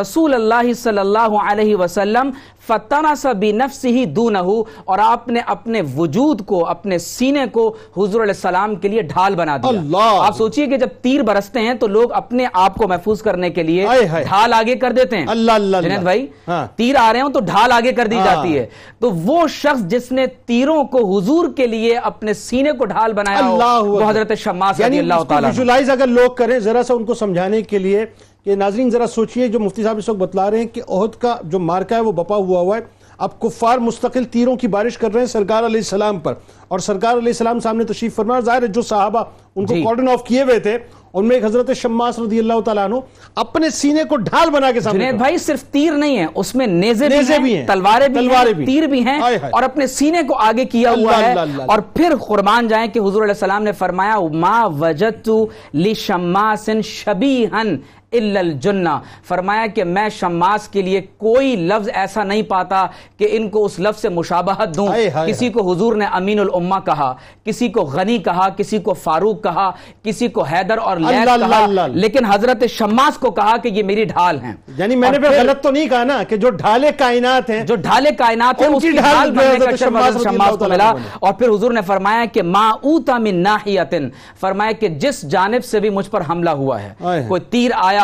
[0.00, 2.30] رسول اللہ صلی اللہ علیہ وسلم
[2.66, 4.54] فتنس بنفسه دونه
[4.86, 7.64] اور آپ نے اپنے وجود کو اپنے سینے کو
[7.96, 11.60] حضور علیہ السلام کے لیے ڈھال بنا دیا اللہ آپ سوچئے کہ جب تیر برستے
[11.60, 13.86] ہیں تو لوگ اپنے آپ کو محفوظ کرنے کے لیے۔
[14.24, 17.40] ڈھال آگے کر دیتے ہیں اللہ، اللہ،۔ جنید بھائی ہاں۔ تیر آ رہے ہوں تو
[17.42, 18.66] ڈھال آگے کر دی ہاں۔ جاتی ہے
[19.00, 23.46] تو وہ شخص جس نے تیروں کو حضور کے لیے اپنے سینے کو ڈھال بنایا
[23.46, 23.56] ہو
[23.86, 25.50] وہ۔ حضرت شماس یعنی رضی اللہ تعالیٰ
[25.88, 28.04] اگر لوگ کریں ذرا سا ان کو سمجھانے کے لیے
[28.46, 31.36] کہ ناظرین ذرا سوچئے جو مفتی صاحب اس وقت بتلا رہے ہیں کہ عہد کا
[31.44, 32.82] جو مارکا ہے وہ بپا ہوا ہوا ہے
[33.18, 36.34] اب کفار مستقل تیروں کی بارش کر رہے ہیں سرکار علیہ السلام پر
[36.68, 39.22] اور سرکار علیہ السلام سامنے تشریف فرما ظاہر ہے جو صحابہ
[39.56, 40.76] ان کو جی۔ کارڈن آف کیے ہوئے تھے
[41.14, 42.94] ان میں ایک حضرت شماس رضی اللہ تعالیٰ عنہ
[43.36, 46.66] اپنے سینے کو ڈھال بنا کے سامنے جنید بھائی صرف تیر نہیں ہے اس میں
[46.66, 49.18] نیزے بھی نیزے ہیں, بھی ہیں، تلواریں بھی ہیں۔ تیر بھی ہیں۔
[49.52, 51.34] اور اپنے سینے کو آگے کیا ہوا ہے۔
[51.66, 55.28] اور پھر قربان جائیں کہ حضور علیہ السلام نے فرمایا ما وجدت
[55.74, 57.76] لشماس شبیہن
[58.14, 58.88] الا الجنہ۔
[59.28, 62.86] فرمایا کہ میں شماس کے لیے کوئی لفظ ایسا نہیں پاتا
[63.16, 64.88] کہ ان کو اس لفظ سے مشابہت دوں۔
[65.26, 67.12] کسی کو حضور نے امین الامہ کہا
[67.44, 69.70] کسی کو غنی کہا کسی کو فاروق کہا
[70.02, 71.08] کسی کو حیدر اور اللہ،
[71.38, 71.64] کہا۔
[72.00, 75.62] لیکن حضرت شماس کو کہا کہ یہ میری ڈھال ہیں۔ یعنی میں نے پھر غلط
[75.62, 78.82] تو نہیں کہا نا کہ جو ڈھالے کائنات ہیں جو ڈھالے کائنات ہے ان اس
[78.82, 79.70] کی ڈھال بننے کا
[80.08, 80.84] حضرت شماس کو ملا۔
[81.20, 84.08] اور پھر حضور نے فرمایا کہ ما اوتا من ناحیتن۔
[84.40, 86.92] فرمایا کہ جس جانب سے بھی مجھ پر حملہ ہوا ہے۔
[87.28, 88.03] کوئی تیر آیا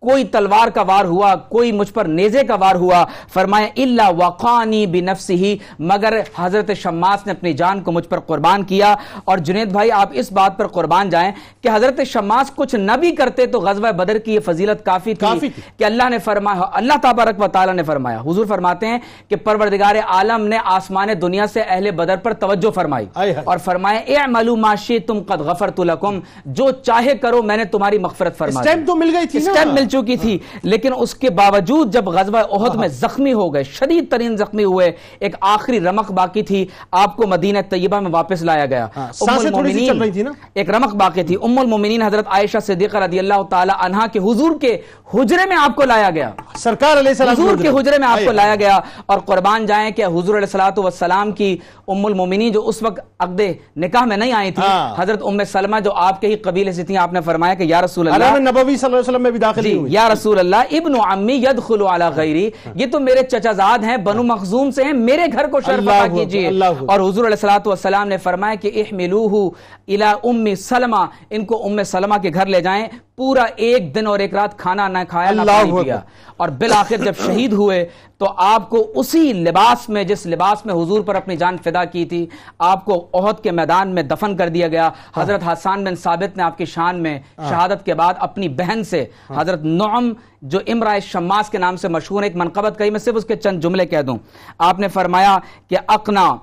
[0.00, 4.86] کوئی تلوار کا وار ہوا کوئی مجھ پر نیزے کا وار ہوا فرمایا الا وقانی
[4.86, 8.94] بنفسه مگر حضرت شماس نے اپنی جان کو مجھ پر قربان کیا۔
[9.24, 13.14] اور جنید بھائی آپ اس بات پر قربان جائیں کہ حضرت شماس کچھ نہ بھی
[13.14, 16.62] کرتے تو غزوہ بدر کی یہ فضیلت کافی تھی کافی تھی۔ کہ اللہ نے فرمایا
[16.72, 21.46] اللہ تبارک و تعالی نے فرمایا۔ حضور فرماتے ہیں کہ پروردگار عالم نے آسمان دنیا
[21.46, 23.06] سے اہل بدر پر توجہ فرمائی۔
[23.44, 28.38] اور فرمایا اعملوا ما شئتم قد غفرت لكم جو چاہے کرو میں نے تمہاری مغفرت
[28.38, 32.08] فرما دی۔ اسٹیمپ تو مل گئی تھی نا۔ چکی تھی لیکن اس کے باوجود جب
[32.10, 36.64] غزوہ احد میں زخمی ہو گئے شدید ترین زخمی ہوئے ایک آخری رمق باقی تھی
[36.94, 40.24] آپ کو مدینہ طیبہ میں واپس لایا گیا ہاں، ام تھی؟
[40.54, 44.58] ایک رمق باقی تھی ام المومنین حضرت عائشہ صدیقہ رضی اللہ تعالی عنہا کے حضور
[44.60, 44.76] کے
[45.14, 48.32] حجرے میں آپ کو لایا گیا سرکار علیہ السلام حضور کے حجرے میں آپ کو۔
[48.32, 51.56] لایا گیا اور قربان جائیں کہ حضور علیہ والسلام کی
[51.88, 53.40] ام المومنین جو اس وقت عقد
[53.76, 56.82] نکاح میں نہیں آئی تھی ہاں۔ حضرت ام سلمہ جو آپ کے ہی قبیلے سے
[56.82, 59.30] تھیں آپ نے فرمایا کہ یا رسول اللہ حرام نبوی صلی اللہ علیہ وسلم میں
[59.30, 62.50] بھی داخل جی یا رسول اللہ ابن عمی یدخل علی غیری.
[62.74, 66.06] یہ تو میرے چچا زاد ہیں بنو مخزوم سے ہیں میرے گھر کو شرف عطا
[66.16, 69.50] کیجیے۔ اور حضور علیہ الصلوۃ والسلام نے فرمایا کہ احملوہ
[69.88, 72.86] الی ام سلمہ ان کو ام سلمہ کے گھر لے جائیں.
[73.16, 76.00] پورا ایک دن اور ایک رات کھانا نہ کھایا نہ پانی۔ پیا.
[76.36, 77.88] اور بالآخر جب شہید ہوئے
[78.18, 82.04] تو آپ کو اسی لباس میں جس لباس میں حضور پر اپنی جان فدا کی
[82.04, 82.26] تھی
[82.58, 86.42] آپ کو عہد کے میدان میں دفن کر دیا گیا۔ حضرت حسان بن ثابت نے
[86.42, 89.04] آپ کی شان میں شہادت کے بعد اپنی بہن سے
[89.36, 90.12] حضرت نعم
[90.42, 93.36] جو امرائے شماس کے نام سے مشہور ہے ایک منقبت کہی میں صرف اس کے
[93.36, 94.18] چند جملے کہہ دوں۔
[94.58, 95.36] آپ نے فرمایا
[95.68, 96.34] کہ اقنا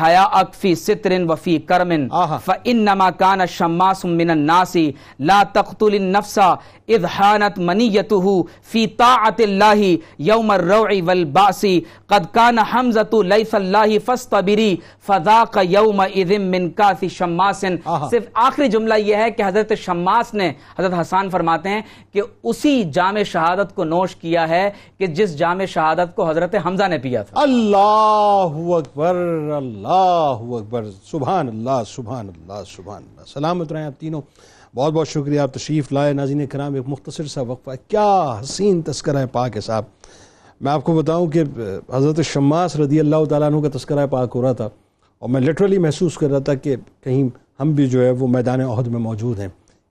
[0.00, 0.26] حیا
[0.60, 2.08] فی ستر وفی کرمن۔
[2.44, 4.76] فانما كان الشماس من الناس
[5.28, 8.34] لا تقتل النفس اذ حانت منیته
[8.72, 11.64] في طاعة الله يوم الروع والبعث
[12.08, 14.68] قد كان حمزة ليث الله فاصطبري
[15.06, 17.64] فذاق يومئذ من كاث شماس۔
[18.10, 21.82] صرف آخری جملہ یہ ہے کہ حضرت شماس نے حضرت حسان فرماتے ہیں
[22.12, 26.86] کہ اسی جام شہادت کو نوش کیا ہے کہ جس جام شہادت کو حضرت حمزہ
[26.88, 29.14] نے پیا تھا اللہ اکبر
[29.56, 34.20] اللہ اللہ اکبر، سبحان اللہ سبحان اللہ سبحان اللہ۔ سلامت رہیں آپ تینوں۔
[34.74, 39.26] بہت بہت شکریہ، آپ تشریف لائے۔ ناظرین کرام، ایک مختصر سا وقفہ کیا حسین تذکرہ
[39.26, 39.84] پاک ہے صاحب؟
[40.60, 41.42] میں آپ کو بتاؤں کہ
[41.92, 44.68] حضرت شماس رضی اللہ تعالیٰ عنہ کا تذکرہ پاک ہو رہا تھا
[45.18, 47.28] اور میں لٹرلی محسوس کر رہا تھا کہ کہیں
[47.60, 49.48] ہم بھی جو ہے وہ میدان عہد میں موجود ہیں۔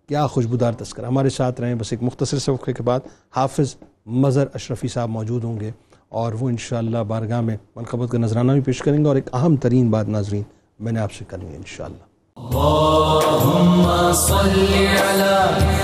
[0.08, 3.00] کیا خوشبودار تذکرہ۔ ہمارے ساتھ رہیں۔ بس ایک مختصر سے وقفے کے بعد
[3.36, 3.76] حافظ
[4.06, 5.72] مظہر اشرفی صاحب موجود ہوں گے۔
[6.10, 9.56] اور وہ انشاءاللہ بارگاہ میں منقبت کا نذرانہ بھی پیش کریں گے اور ایک اہم
[9.56, 10.44] ترین بات ناظرین
[10.80, 12.04] میں نے آپ سے کرنی ہے انشاءاللہ۔
[12.38, 14.58] اللهم صل
[15.04, 15.38] على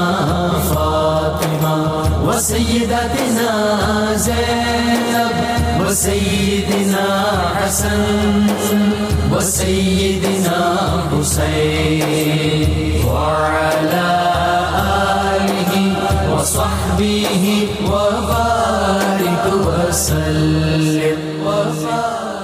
[0.68, 1.76] فاطمة
[2.28, 3.50] وسيدتنا
[4.16, 4.67] زينب
[5.88, 7.06] وسيدنا
[7.56, 8.46] حسن
[9.32, 10.60] وسيدنا
[11.12, 12.68] حسين
[13.08, 14.10] وعلى
[15.32, 15.72] آله
[16.32, 22.37] وصحبه وبارك وسلم وبارك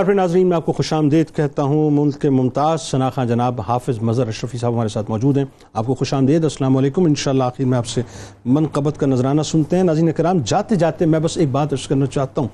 [0.00, 3.20] وبارك بار پھر ناظرین، میں آپ کو خوش آمدید کہتا ہوں، ملک کے ممتاز شناخہ
[3.28, 7.04] جناب حافظ مظہر اشرفی صاحب ہمارے ساتھ موجود ہیں۔ آپ کو خوش آمدید، السلام علیکم۔
[7.04, 8.02] انشاءاللہ آخر میں آپ سے
[8.44, 12.06] منقبت کا نذرانہ سنتے ہیں۔ ناظرین کرام، جاتے جاتے میں بس ایک بات عرض کرنا
[12.06, 12.48] چاہتا ہوں۔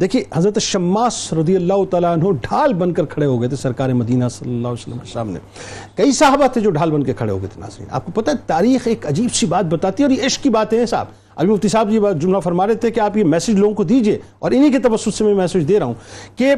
[0.00, 3.88] دیکھیے، حضرت شماس رضی اللہ تعالیٰ عنہ ڈھال بن کر کھڑے ہو گئے تھے سرکار
[3.88, 5.38] مدینہ صلی اللہ علیہ وسلم کے سامنے۔
[5.96, 8.30] کئی صحابہ تھے جو ڈھال بن کے کھڑے ہو گئے تھے، ناظرین۔ آپ کو پتہ
[8.30, 11.06] ہے، تاریخ ایک عجیب سی بات بتاتی ہے اور یہ عشق کی باتیں ہیں صاحب۔
[11.36, 13.84] ابھی مفتی صاحب یہ بات جملہ فرما رہے تھے کہ آپ یہ میسج لوگوں کو
[13.84, 15.94] دیجیے اور انہی کے توسط سے میں میسج دے رہا ہوں
[16.36, 16.54] کہ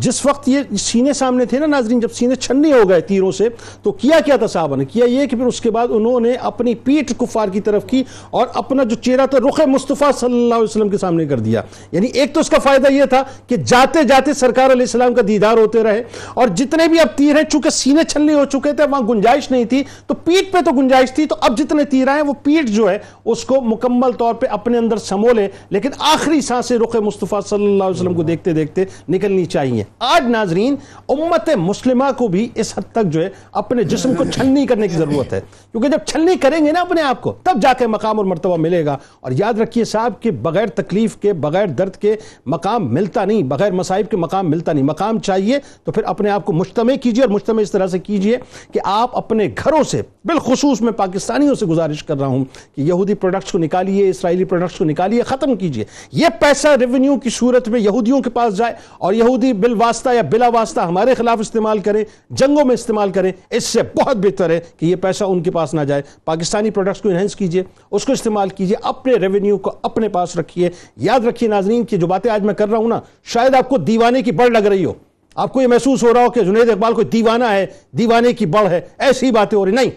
[0.00, 3.48] جس وقت یہ سینے سامنے تھے نا ناظرین، جب سینے چھننے ہو گئے تیروں سے،
[3.82, 6.32] تو کیا کیا تھا صحابہ نے؟ کیا یہ کہ پھر اس کے بعد انہوں نے
[6.32, 10.54] اپنی پیٹ کفار کی طرف کی اور اپنا جو چہرہ تھا رخ مصطفیٰ صلی اللہ
[10.54, 11.62] علیہ وسلم کے سامنے کر دیا۔
[11.92, 15.22] یعنی ایک تو اس کا فائدہ یہ تھا کہ جاتے جاتے سرکار علیہ السلام کا
[15.28, 16.02] دیدار ہوتے رہے
[16.34, 19.64] اور جتنے بھی اب تیر ہیں، چونکہ سینے چھلنے ہو چکے تھے، وہاں گنجائش نہیں
[19.64, 22.90] تھی، تو پیٹ پہ تو گنجائش تھی، تو اب جتنے تیر آئے وہ پیٹ جو
[22.90, 27.40] ہے، اس کو مکمل طور پہ اپنے اندر سمو سمولے لیکن آخری سانسیں رخ مصطفیٰ
[27.42, 30.74] صلی اللہ علیہ وسلم کو دیکھتے دیکھتے نکلنی چاہیے۔ آج ناظرین،
[31.08, 34.94] امت مسلمہ کو بھی اس حد تک جو ہے اپنے جسم کو چھلنی کرنے کی
[34.96, 35.40] ضرورت ہے۔
[35.72, 38.56] کیونکہ جب چھلنی کریں گے نا اپنے آپ کو، تب جا کے مقام اور مرتبہ
[38.56, 43.24] ملے گا۔ اور یاد رکھیے صاحب کہ بغیر تکلیف کے، بغیر درد کے مقام ملتا
[43.24, 46.94] نہیں، بغیر مصائب کے مقام ملتا نہیں۔ مقام چاہیے تو پھر اپنے آپ کو مجتمع
[46.94, 48.38] کیجیے اور مجتمع اس طرح سے کیجیے
[48.72, 52.44] کہ آپ اپنے گھروں سے، بالخصوص میں پاکستانیوں سے گزارش کر رہا ہوں
[52.76, 57.30] کہ یہودی پروڈکٹس کو نکالیے۔ اسرائیلی پروڈکٹس کو نکالیے، ختم کیجیے یہ پیسہ ریونیو کی
[57.30, 61.78] صورت میں یہودیوں کے پاس جائے اور یہودی بالواسطہ یا بلا واسطہ ہمارے خلاف استعمال
[61.78, 65.50] کریں، جنگوں میں استعمال کریں، اس سے بہت بہتر ہے کہ یہ پیسہ ان کے
[65.50, 69.72] پاس نہ جائے۔ پاکستانی پروڈکٹس کو انہینس کیجیے اس کو استعمال کیجیے اپنے ریونیو کو
[69.82, 73.00] اپنے پاس رکھیے۔ یاد رکھیے ناظرین کہ جو باتیں آج میں کر رہا ہوں نا،
[73.24, 74.92] شاید آپ کو دیوانے کی بڑھ لگ رہی ہو۔
[75.34, 77.66] آپ کو یہ محسوس ہو رہا ہو کہ جنید اقبال کوئی دیوانہ ہے،
[77.98, 79.90] دیوانے کی بڑھ ہے، ایسی باتیں ہو رہی نہیں۔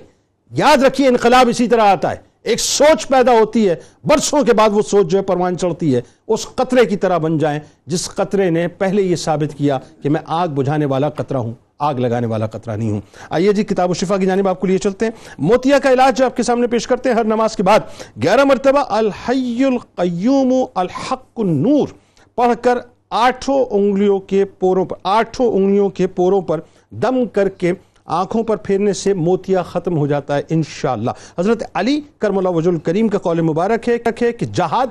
[0.52, 4.70] یاد رکھیے انقلاب اسی طرح آتا ہے۔ ایک سوچ پیدا ہوتی ہے، برسوں کے بعد
[4.74, 8.50] وہ سوچ جو ہے پروان چڑھتی ہے، اس قطرے کی طرح بن جائیں۔ جس قطرے
[8.50, 12.48] نے پہلے یہ ثابت کیا کہ میں آگ بجھانے والا قطرہ ہوں، آگ لگانے والا
[12.48, 15.12] قطرہ نہیں ہوں۔ آئیے جی کتاب و شفا کی جانب آپ کو لیے چلتے ہیں۔
[15.38, 17.80] موتیا کا علاج جو آپ کے سامنے پیش کرتے ہیں ہر نماز کے بعد۔
[18.24, 21.88] گیارہ مرتبہ، الحی القیوم الحق النور۔
[22.36, 22.78] پڑھ کر
[23.10, 26.60] آٹھوں انگلیوں کے پوروں پر، آٹھوں انگلیوں کے پوروں پر
[26.92, 27.74] دم کر کے
[28.08, 32.78] آنکھوں پر پھیرنے سے موتیا ختم ہو جاتا ہے انشاءاللہ۔ حضرت علی کرم اللہ وجل
[32.80, 33.98] کریم کا قول مبارک ہے
[34.32, 34.88] کہ جہاد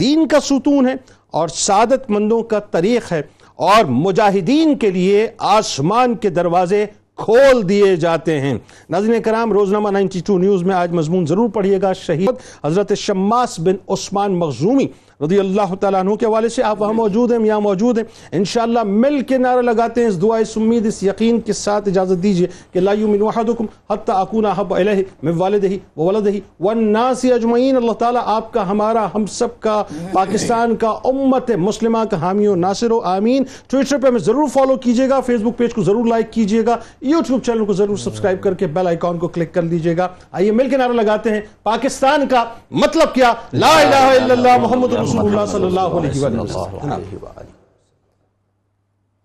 [0.00, 0.94] دین کا ستون ہے
[1.30, 3.22] اور سعادت مندوں کا طریق ہے
[3.54, 6.86] اور مجاہدین کے لیے آسمان کے دروازے
[7.16, 8.58] کھول دیے جاتے ہیں۔
[8.90, 13.76] ناظرین کرام، روزنامہ 92 نیوز میں آج مضمون ضرور پڑھیے گا۔ شہید حضرت شماس بن
[13.88, 14.86] عثمان مخزومی
[15.24, 18.82] رضی اللہ تعالیٰ عنہ کے حوالے سے آپ وہاں موجود ہیں، یہاں موجود ہیں۔ انشاءاللہ
[18.84, 22.46] مل کے نعرہ لگاتے ہیں۔ اس دعا اس امید، اس یقین کے ساتھ اجازت دیجیے
[22.72, 28.22] کہ لا یؤمن احدکم حتی اکون احب الیہ من والدہ وولدہ والناس اجمعین۔ اللہ تعالیٰ
[28.24, 33.00] آپ کا، ہمارا، ہم سب کا، پاکستان کا، امت مسلمہ کا حامی و ناصر و
[33.00, 36.66] آمین۔ ٹویٹر پہ ہمیں ضرور فالو کیجیے گا، فیس بک پیج کو ضرور لائک کیجیے
[36.66, 36.76] گا۔
[37.06, 40.52] یوٹیوب چینل کو ضرور سبسکرائب کر کے بیل آئیکن کو کلک کر لیجیے گا۔ آئیے
[40.52, 45.26] مل کے نعرہ لگاتے ہیں۔ پاکستان کا مطلب کیا؟ لا الہ الا اللہ محمد رسول
[45.26, 46.46] اللہ صلی اللہ علیہ وسلم۔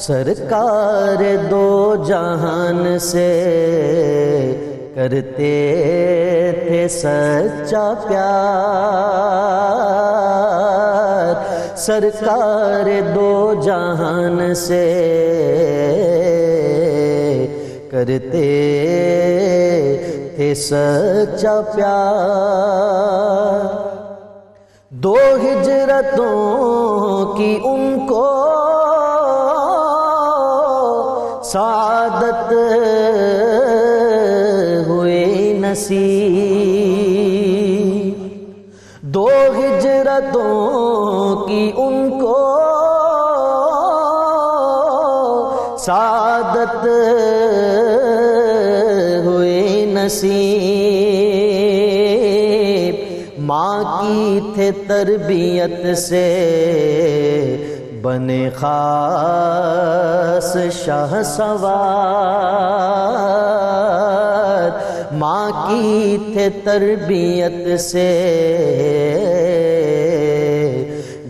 [0.00, 3.28] سرکار دو جہان سے
[4.98, 5.54] کرتے
[6.68, 8.54] تھے سچا پیار۔
[11.76, 14.86] سرکار دو جہان سے
[17.90, 18.48] کرتے
[20.36, 23.66] تھے سچا پیار۔
[24.90, 26.36] دو ہجرتوں
[27.36, 28.26] کی ان کو
[31.44, 32.52] سعادت
[35.70, 35.98] نصیب۔
[39.02, 42.36] دو ہجرتوں کی ان کو
[45.78, 46.86] سعادت
[49.26, 50.58] ہوئی نصیب۔
[53.38, 56.26] ماں کی تھے تربیت سے
[58.02, 63.57] بنے خاص شاہ سوار
[65.18, 68.10] ماں کی تھے تربیت سے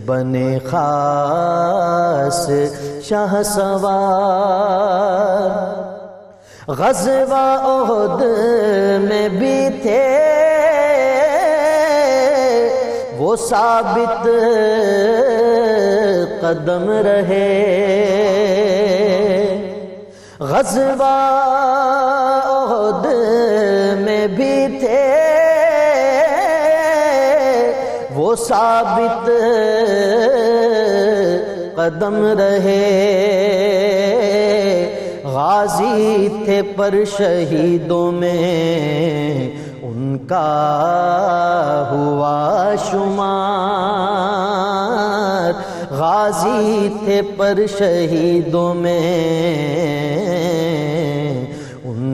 [0.06, 2.50] بنے خاص
[3.02, 5.76] شاہ سوار۔
[6.70, 8.22] غزوہ عہد
[9.08, 10.04] میں بھی تھے۔
[13.18, 14.26] وہ ثابت
[16.40, 17.54] قدم رہے۔
[20.40, 21.14] غزوہ
[22.44, 23.67] عہد میں
[24.36, 25.14] بھی تھے۔
[28.14, 29.30] وہ ثابت
[31.76, 32.94] قدم رہے۔
[35.24, 39.50] غازی تھے پر شہیدوں میں۔
[39.82, 40.68] ان کا
[41.90, 43.58] ہوا شمار۔
[45.90, 50.27] غازی تھے پر شہیدوں میں۔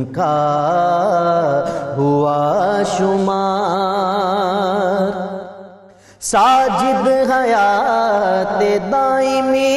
[0.04, 1.64] ان کا
[1.96, 5.12] ہوا شمار۔
[6.20, 9.72] ساجد حیات دائمی،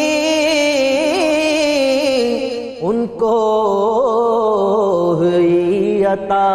[2.81, 3.35] ان کو
[5.17, 6.53] ہوئی عطا۔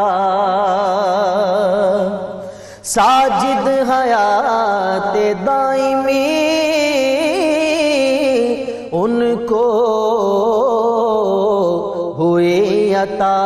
[2.84, 5.16] ساجد حیات
[5.46, 6.28] دائمی،
[8.92, 9.21] ان
[13.02, 13.36] عطا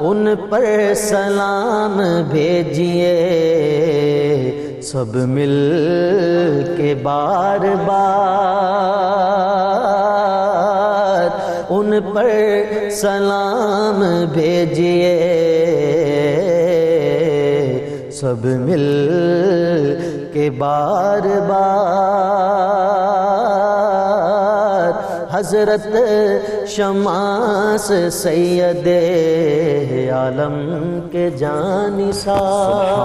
[0.00, 0.64] ان پر
[0.96, 2.00] سلام
[2.30, 3.14] بھیجیے۔
[4.82, 5.54] سب مل
[6.76, 8.48] کے بار بار
[11.70, 12.28] ان پر
[12.90, 15.16] سلام بھیجیے۔
[18.12, 18.86] سب مل
[20.32, 22.56] کے بار بار
[25.38, 25.86] حضرت
[26.68, 28.88] شماس سید
[30.12, 30.56] عالم
[31.12, 32.98] کے جانثار